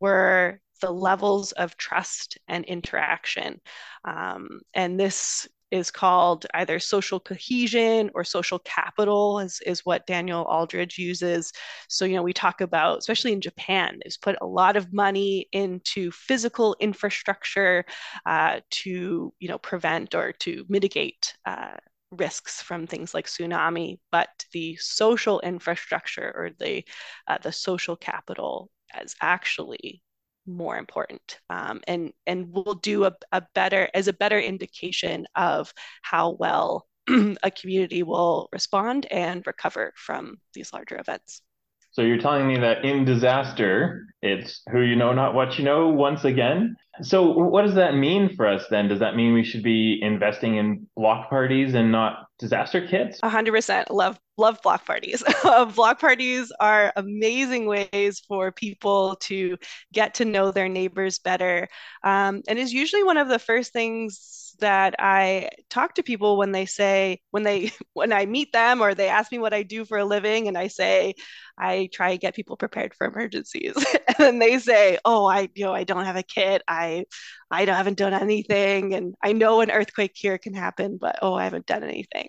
were 0.00 0.60
the 0.80 0.90
levels 0.90 1.52
of 1.52 1.76
trust 1.76 2.38
and 2.46 2.64
interaction. 2.64 3.60
Um, 4.04 4.60
and 4.74 4.98
this 4.98 5.48
is 5.70 5.90
called 5.90 6.46
either 6.54 6.78
social 6.78 7.20
cohesion 7.20 8.10
or 8.14 8.24
social 8.24 8.58
capital 8.60 9.38
is, 9.40 9.60
is 9.66 9.84
what 9.84 10.06
Daniel 10.06 10.44
Aldrich 10.44 10.98
uses. 10.98 11.52
So, 11.88 12.04
you 12.04 12.16
know, 12.16 12.22
we 12.22 12.32
talk 12.32 12.60
about, 12.60 12.98
especially 12.98 13.32
in 13.32 13.40
Japan, 13.40 13.98
they've 14.02 14.20
put 14.20 14.36
a 14.40 14.46
lot 14.46 14.76
of 14.76 14.92
money 14.92 15.48
into 15.52 16.10
physical 16.10 16.76
infrastructure 16.80 17.84
uh, 18.26 18.60
to, 18.70 19.32
you 19.38 19.48
know, 19.48 19.58
prevent 19.58 20.14
or 20.14 20.32
to 20.32 20.64
mitigate 20.68 21.34
uh, 21.44 21.76
risks 22.10 22.62
from 22.62 22.86
things 22.86 23.12
like 23.12 23.26
tsunami, 23.26 23.98
but 24.10 24.28
the 24.52 24.76
social 24.76 25.40
infrastructure 25.40 26.32
or 26.34 26.50
the 26.58 26.84
uh, 27.26 27.38
the 27.42 27.52
social 27.52 27.96
capital 27.96 28.70
is 29.02 29.14
actually 29.20 30.02
more 30.48 30.76
important 30.76 31.38
um, 31.50 31.80
and 31.86 32.12
and 32.26 32.52
will 32.52 32.74
do 32.74 33.04
a, 33.04 33.12
a 33.32 33.42
better 33.54 33.88
as 33.94 34.08
a 34.08 34.12
better 34.12 34.38
indication 34.38 35.26
of 35.36 35.72
how 36.02 36.36
well 36.40 36.86
a 37.42 37.50
community 37.50 38.02
will 38.02 38.48
respond 38.52 39.06
and 39.10 39.46
recover 39.46 39.92
from 39.96 40.38
these 40.54 40.72
larger 40.72 40.98
events. 40.98 41.42
So 41.90 42.02
you're 42.02 42.18
telling 42.18 42.46
me 42.46 42.56
that 42.58 42.84
in 42.84 43.04
disaster, 43.04 44.06
it's 44.22 44.62
who 44.70 44.82
you 44.82 44.94
know, 44.94 45.12
not 45.12 45.34
what 45.34 45.58
you 45.58 45.64
know, 45.64 45.88
once 45.88 46.24
again. 46.24 46.76
So 47.02 47.32
what 47.32 47.62
does 47.62 47.74
that 47.74 47.94
mean 47.94 48.36
for 48.36 48.46
us 48.46 48.64
then? 48.70 48.88
Does 48.88 49.00
that 49.00 49.16
mean 49.16 49.32
we 49.32 49.44
should 49.44 49.62
be 49.62 49.98
investing 50.02 50.56
in 50.56 50.86
block 50.96 51.30
parties 51.30 51.74
and 51.74 51.90
not 51.90 52.26
disaster 52.38 52.86
kits? 52.86 53.18
A 53.22 53.28
hundred 53.28 53.52
percent. 53.52 53.90
Love 53.90 54.18
love 54.38 54.60
block 54.62 54.86
parties. 54.86 55.22
block 55.74 56.00
parties 56.00 56.52
are 56.60 56.92
amazing 56.96 57.66
ways 57.66 58.20
for 58.26 58.52
people 58.52 59.16
to 59.22 59.58
get 59.92 60.14
to 60.14 60.24
know 60.24 60.50
their 60.52 60.68
neighbors 60.68 61.18
better, 61.18 61.68
um, 62.04 62.42
and 62.48 62.58
is 62.58 62.72
usually 62.72 63.04
one 63.04 63.16
of 63.18 63.28
the 63.28 63.38
first 63.38 63.72
things 63.72 64.54
that 64.60 64.96
I 64.98 65.50
talk 65.70 65.94
to 65.94 66.02
people 66.02 66.36
when 66.36 66.50
they 66.52 66.66
say 66.66 67.20
when 67.30 67.44
they 67.44 67.70
when 67.92 68.12
I 68.12 68.26
meet 68.26 68.52
them 68.52 68.80
or 68.80 68.94
they 68.94 69.08
ask 69.08 69.30
me 69.30 69.38
what 69.38 69.54
I 69.54 69.62
do 69.62 69.84
for 69.84 69.98
a 69.98 70.04
living 70.04 70.48
and 70.48 70.58
I 70.58 70.68
say 70.68 71.14
I 71.58 71.88
try 71.92 72.12
to 72.12 72.18
get 72.18 72.34
people 72.34 72.56
prepared 72.56 72.94
for 72.94 73.06
emergencies. 73.06 73.74
And 74.08 74.16
then 74.18 74.38
they 74.40 74.58
say 74.58 74.98
oh 75.04 75.26
I 75.26 75.48
you 75.54 75.64
know 75.64 75.72
I 75.72 75.84
don't 75.84 76.04
have 76.04 76.16
a 76.16 76.22
kit 76.24 76.62
I 76.66 77.04
I 77.50 77.64
haven't 77.64 77.98
done 77.98 78.14
anything 78.14 78.94
and 78.94 79.14
I 79.22 79.32
know 79.32 79.60
an 79.60 79.70
earthquake 79.70 80.12
here 80.14 80.38
can 80.38 80.54
happen 80.54 80.98
but 81.00 81.18
oh 81.22 81.34
I 81.34 81.44
haven't 81.44 81.66
done 81.66 81.84
anything. 81.84 82.28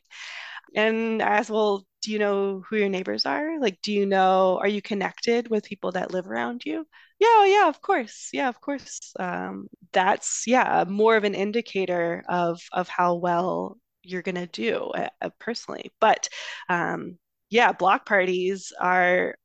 And 0.76 1.22
I 1.22 1.38
ask 1.38 1.52
well 1.52 1.86
do 2.02 2.12
you 2.12 2.20
know 2.20 2.62
who 2.70 2.78
your 2.78 2.90
neighbors 2.90 3.26
are? 3.26 3.60
Like 3.60 3.82
do 3.82 3.92
you 3.92 4.06
know 4.06 4.58
are 4.62 4.68
you 4.68 4.82
connected 4.82 5.50
with 5.50 5.66
people 5.66 5.92
that 5.94 6.12
live 6.12 6.28
around 6.28 6.64
you? 6.66 6.88
Yeah 7.20 7.28
oh, 7.30 7.44
yeah 7.46 7.70
of 7.70 7.82
course. 7.82 8.30
Yeah 8.34 8.50
of 8.50 8.62
course. 8.62 9.14
Um, 9.20 9.68
that's 9.92 10.44
yeah 10.48 10.86
more 10.88 11.16
of 11.18 11.24
an 11.24 11.36
indicator 11.36 12.24
of 12.30 12.62
of 12.72 12.88
how 12.88 13.16
well 13.16 13.78
you're 14.04 14.22
going 14.22 14.36
to 14.36 14.48
do 14.48 14.78
uh, 14.96 15.10
uh, 15.22 15.30
personally. 15.40 15.92
But 16.00 16.30
um, 16.70 17.18
yeah 17.50 17.72
block 17.74 18.06
parties 18.06 18.72
are 18.80 19.36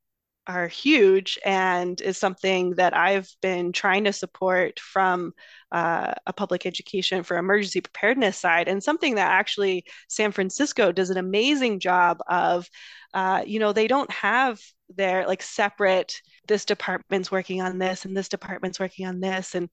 are 0.46 0.68
huge 0.68 1.38
and 1.44 2.00
is 2.00 2.18
something 2.18 2.70
that 2.76 2.96
I've 2.96 3.28
been 3.40 3.72
trying 3.72 4.04
to 4.04 4.12
support 4.12 4.78
from 4.80 5.32
uh, 5.72 6.14
a 6.26 6.32
public 6.32 6.66
education 6.66 7.22
for 7.22 7.36
emergency 7.36 7.80
preparedness 7.80 8.38
side, 8.38 8.68
and 8.68 8.82
something 8.82 9.14
that 9.16 9.30
actually 9.30 9.84
San 10.08 10.32
Francisco 10.32 10.92
does 10.92 11.10
an 11.10 11.18
amazing 11.18 11.80
job 11.80 12.20
of. 12.28 12.68
Uh, 13.12 13.44
you 13.46 13.60
know, 13.60 13.72
they 13.72 13.86
don't 13.86 14.10
have 14.10 14.58
their 14.88 15.24
like 15.26 15.40
separate 15.40 16.20
this 16.48 16.64
department's 16.64 17.30
working 17.30 17.62
on 17.62 17.78
this 17.78 18.04
and 18.04 18.16
this 18.16 18.28
department's 18.28 18.80
working 18.80 19.06
on 19.06 19.20
this 19.20 19.54
and 19.54 19.68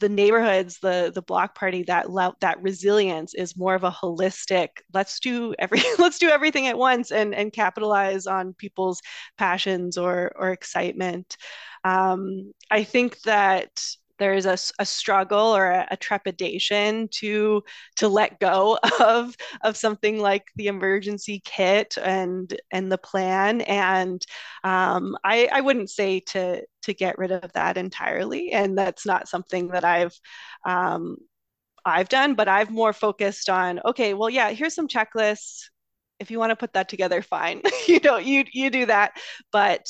the 0.00 0.08
neighborhoods 0.08 0.78
the 0.80 1.10
the 1.14 1.22
block 1.22 1.54
party 1.54 1.82
that 1.84 2.06
that 2.40 2.62
resilience 2.62 3.34
is 3.34 3.56
more 3.56 3.74
of 3.74 3.84
a 3.84 3.90
holistic 3.90 4.68
let's 4.92 5.20
do 5.20 5.54
every 5.58 5.80
let's 5.98 6.18
do 6.18 6.28
everything 6.28 6.66
at 6.66 6.78
once 6.78 7.10
and 7.10 7.34
and 7.34 7.52
capitalize 7.52 8.26
on 8.26 8.54
people's 8.54 9.00
passions 9.38 9.96
or 9.98 10.32
or 10.36 10.50
excitement. 10.50 11.36
Um, 11.84 12.52
i 12.70 12.82
think 12.84 13.20
that 13.22 13.70
there's 14.18 14.46
a, 14.46 14.56
a 14.78 14.86
struggle 14.86 15.56
or 15.56 15.66
a, 15.70 15.86
a, 15.90 15.96
trepidation 15.96 17.08
to 17.08 17.62
to 17.96 18.08
let 18.08 18.38
go 18.40 18.78
of 19.00 19.36
of 19.62 19.76
something 19.76 20.18
like 20.20 20.44
the 20.56 20.68
emergency 20.68 21.42
kit 21.44 21.96
and 22.02 22.58
and 22.70 22.90
the 22.90 22.98
plan. 22.98 23.60
And 23.62 24.24
um, 24.62 25.16
I, 25.24 25.48
I 25.52 25.60
wouldn't 25.60 25.90
say 25.90 26.20
to 26.20 26.62
to 26.82 26.94
get 26.94 27.18
rid 27.18 27.32
of 27.32 27.52
that 27.54 27.76
entirely. 27.76 28.52
And 28.52 28.76
that's 28.76 29.06
not 29.06 29.28
something 29.28 29.68
that 29.68 29.84
I've 29.84 30.18
um, 30.64 31.16
I've 31.84 32.08
done 32.08 32.34
but 32.34 32.48
I've 32.48 32.70
more 32.70 32.92
focused 32.92 33.50
on 33.50 33.80
okay 33.84 34.14
well 34.14 34.30
yeah 34.30 34.50
here's 34.50 34.74
some 34.74 34.88
checklists. 34.88 35.64
If 36.20 36.30
you 36.30 36.38
want 36.38 36.50
to 36.50 36.56
put 36.56 36.72
that 36.74 36.88
together 36.88 37.22
fine. 37.22 37.62
You 37.88 38.00
know 38.00 38.16
you 38.18 38.44
you 38.52 38.70
do 38.70 38.86
that. 38.86 39.12
But 39.52 39.86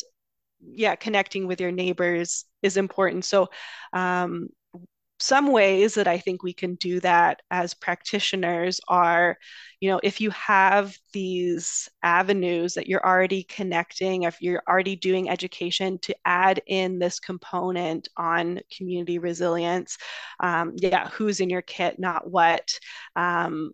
yeah, 0.73 0.95
connecting 0.97 1.47
with 1.47 1.61
your 1.61 1.73
neighbors 1.73 2.45
is 2.63 2.77
important. 2.77 3.25
So, 3.25 3.49
um, 3.93 4.49
some 5.21 5.53
ways 5.53 5.95
that 5.95 6.09
I 6.09 6.19
think 6.19 6.43
we 6.43 6.53
can 6.53 6.75
do 6.75 7.01
that 7.01 7.41
as 7.51 7.73
practitioners 7.73 8.81
are, 8.89 9.39
you 9.81 9.89
know, 9.89 10.01
if 10.03 10.21
you 10.21 10.31
have 10.31 10.97
these 11.13 11.89
avenues 12.03 12.75
that 12.75 12.89
you're 12.89 13.07
already 13.07 13.45
connecting, 13.45 14.25
if 14.25 14.43
you're 14.43 14.63
already 14.69 14.97
doing 14.97 15.31
education, 15.31 15.99
to 16.01 16.17
add 16.25 16.61
in 16.67 16.99
this 16.99 17.21
component 17.21 18.09
on 18.17 18.61
community 18.77 19.19
resilience. 19.19 19.97
Um, 20.41 20.73
yeah, 20.77 21.09
who's 21.11 21.41
in 21.41 21.49
your 21.49 21.63
kit, 21.63 21.99
not 21.99 22.29
what. 22.31 22.69
Um, 23.15 23.73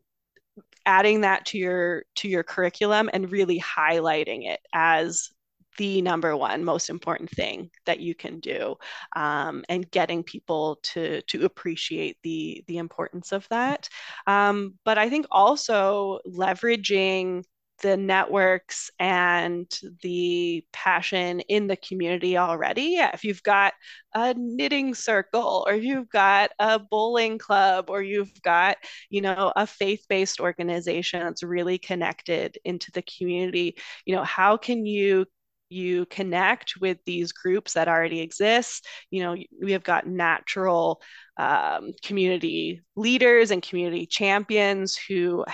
adding 0.87 1.23
that 1.23 1.47
to 1.47 1.59
your 1.59 2.05
to 2.17 2.29
your 2.29 2.43
curriculum 2.43 3.11
and 3.13 3.31
really 3.31 3.61
highlighting 3.61 4.47
it 4.47 4.61
as 4.73 5.31
the 5.79 6.03
number 6.03 6.37
one 6.37 6.65
most 6.65 6.91
important 6.91 7.31
thing 7.31 7.71
that 7.87 8.01
you 8.01 8.15
can 8.15 8.41
do 8.41 8.77
um, 9.17 9.65
and 9.69 9.91
getting 9.91 10.23
people 10.23 10.79
to 10.83 11.23
to 11.23 11.45
appreciate 11.45 12.17
the 12.23 12.65
the 12.67 12.79
importance 12.79 13.33
of 13.33 13.47
that 13.49 13.89
um, 14.27 14.75
but 14.85 14.99
i 14.99 15.09
think 15.09 15.27
also 15.31 16.19
leveraging 16.27 17.43
the 17.83 17.97
networks 17.97 18.91
and 18.99 19.67
the 20.03 20.65
passion 20.73 21.41
in 21.41 21.67
the 21.67 21.77
community 21.77 22.37
already. 22.37 22.95
Yeah, 22.97 23.11
if 23.15 23.25
you've 23.25 23.43
got 23.43 23.75
a 24.15 24.35
knitting 24.37 24.95
circle 24.95 25.65
or 25.67 25.75
you've 25.75 26.09
got 26.11 26.51
a 26.59 26.79
bowling 26.79 27.39
club 27.39 27.89
or 27.89 28.03
you've 28.03 28.33
got, 28.43 28.77
you 29.09 29.21
know, 29.21 29.53
a 29.57 29.67
faith-based 29.67 30.41
organization 30.41 31.21
that's 31.21 31.43
really 31.43 31.79
connected 31.79 32.59
into 32.65 32.91
the 32.93 33.03
community, 33.03 33.77
you 34.05 34.15
know, 34.15 34.25
how 34.25 34.57
can 34.57 34.87
you 34.87 35.27
you 35.71 36.07
connect 36.07 36.75
with 36.81 36.99
these 37.07 37.33
groups 37.33 37.75
that 37.75 37.89
already 37.89 38.21
exist. 38.21 38.87
You 39.11 39.23
know, 39.23 39.37
we 39.63 39.73
have 39.73 39.85
got 39.85 40.07
natural 40.07 41.01
um, 41.37 41.93
community 42.05 42.83
leaders 42.97 43.51
and 43.51 43.63
community 43.63 44.07
champions 44.07 44.97
who 44.97 45.45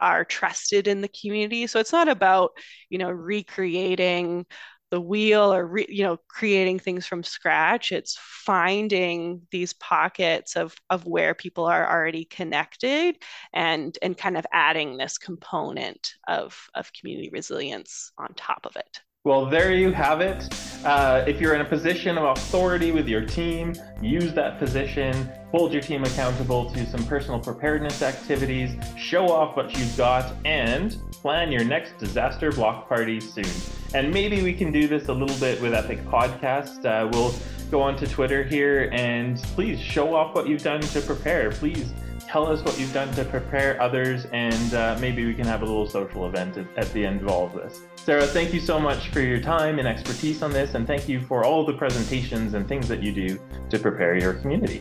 are 0.00 0.24
trusted 0.24 0.88
in 0.88 1.00
the 1.00 1.08
community. 1.08 1.66
So 1.66 1.78
it's 1.78 1.92
not 1.92 2.08
about, 2.08 2.50
you 2.90 2.98
know, 2.98 3.10
recreating 3.10 4.46
the 4.90 5.00
wheel 5.00 5.52
or 5.52 5.66
re, 5.66 5.86
you 5.88 6.04
know 6.04 6.16
creating 6.28 6.78
things 6.78 7.06
from 7.06 7.22
scratch 7.22 7.90
it's 7.90 8.16
finding 8.20 9.42
these 9.50 9.72
pockets 9.72 10.56
of 10.56 10.74
of 10.90 11.04
where 11.06 11.34
people 11.34 11.64
are 11.64 11.90
already 11.90 12.24
connected 12.24 13.16
and 13.52 13.98
and 14.02 14.16
kind 14.16 14.36
of 14.36 14.46
adding 14.52 14.96
this 14.96 15.18
component 15.18 16.14
of 16.28 16.68
of 16.74 16.92
community 16.92 17.30
resilience 17.32 18.12
on 18.18 18.32
top 18.36 18.64
of 18.64 18.76
it 18.76 19.00
well, 19.26 19.44
there 19.44 19.72
you 19.72 19.90
have 19.90 20.20
it. 20.20 20.48
Uh, 20.84 21.24
if 21.26 21.40
you're 21.40 21.52
in 21.52 21.60
a 21.60 21.64
position 21.64 22.16
of 22.16 22.38
authority 22.38 22.92
with 22.92 23.08
your 23.08 23.22
team, 23.26 23.74
use 24.00 24.32
that 24.34 24.56
position, 24.60 25.28
hold 25.50 25.72
your 25.72 25.82
team 25.82 26.04
accountable 26.04 26.70
to 26.70 26.86
some 26.86 27.04
personal 27.06 27.40
preparedness 27.40 28.02
activities, 28.02 28.76
show 28.96 29.28
off 29.28 29.56
what 29.56 29.76
you've 29.76 29.96
got, 29.96 30.32
and 30.44 30.96
plan 31.10 31.50
your 31.50 31.64
next 31.64 31.98
disaster 31.98 32.52
block 32.52 32.88
party 32.88 33.18
soon. 33.18 33.50
And 33.94 34.14
maybe 34.14 34.44
we 34.44 34.52
can 34.52 34.70
do 34.70 34.86
this 34.86 35.08
a 35.08 35.12
little 35.12 35.36
bit 35.40 35.60
with 35.60 35.74
Epic 35.74 36.04
Podcast. 36.04 36.84
Uh, 36.84 37.08
we'll 37.10 37.34
go 37.68 37.82
onto 37.82 38.06
Twitter 38.06 38.44
here 38.44 38.90
and 38.92 39.38
please 39.56 39.80
show 39.80 40.14
off 40.14 40.36
what 40.36 40.48
you've 40.48 40.62
done 40.62 40.82
to 40.82 41.00
prepare. 41.00 41.50
Please 41.50 41.92
tell 42.28 42.46
us 42.46 42.62
what 42.62 42.78
you've 42.78 42.92
done 42.92 43.12
to 43.14 43.24
prepare 43.24 43.80
others, 43.82 44.26
and 44.26 44.74
uh, 44.74 44.96
maybe 45.00 45.26
we 45.26 45.34
can 45.34 45.46
have 45.46 45.62
a 45.62 45.64
little 45.64 45.88
social 45.88 46.26
event 46.26 46.56
at, 46.56 46.66
at, 46.76 46.92
the 46.92 47.04
end 47.04 47.22
of 47.22 47.28
all 47.28 47.46
of 47.46 47.54
this. 47.54 47.80
Sarah, 48.06 48.24
thank 48.24 48.54
you 48.54 48.60
so 48.60 48.78
much 48.78 49.08
for 49.08 49.20
your 49.20 49.40
time 49.40 49.80
and 49.80 49.88
expertise 49.88 50.40
on 50.40 50.52
this, 50.52 50.74
and 50.76 50.86
thank 50.86 51.08
you 51.08 51.20
for 51.20 51.44
all 51.44 51.66
the 51.66 51.72
presentations 51.72 52.54
and 52.54 52.68
things 52.68 52.86
that 52.86 53.02
you 53.02 53.10
do 53.10 53.40
to 53.68 53.80
prepare 53.80 54.16
your 54.16 54.34
community. 54.34 54.80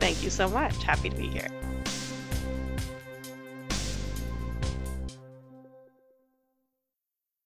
Thank 0.00 0.22
you 0.22 0.30
so 0.30 0.48
much. 0.48 0.82
Happy 0.82 1.10
to 1.10 1.16
be 1.16 1.28
here. 1.28 1.50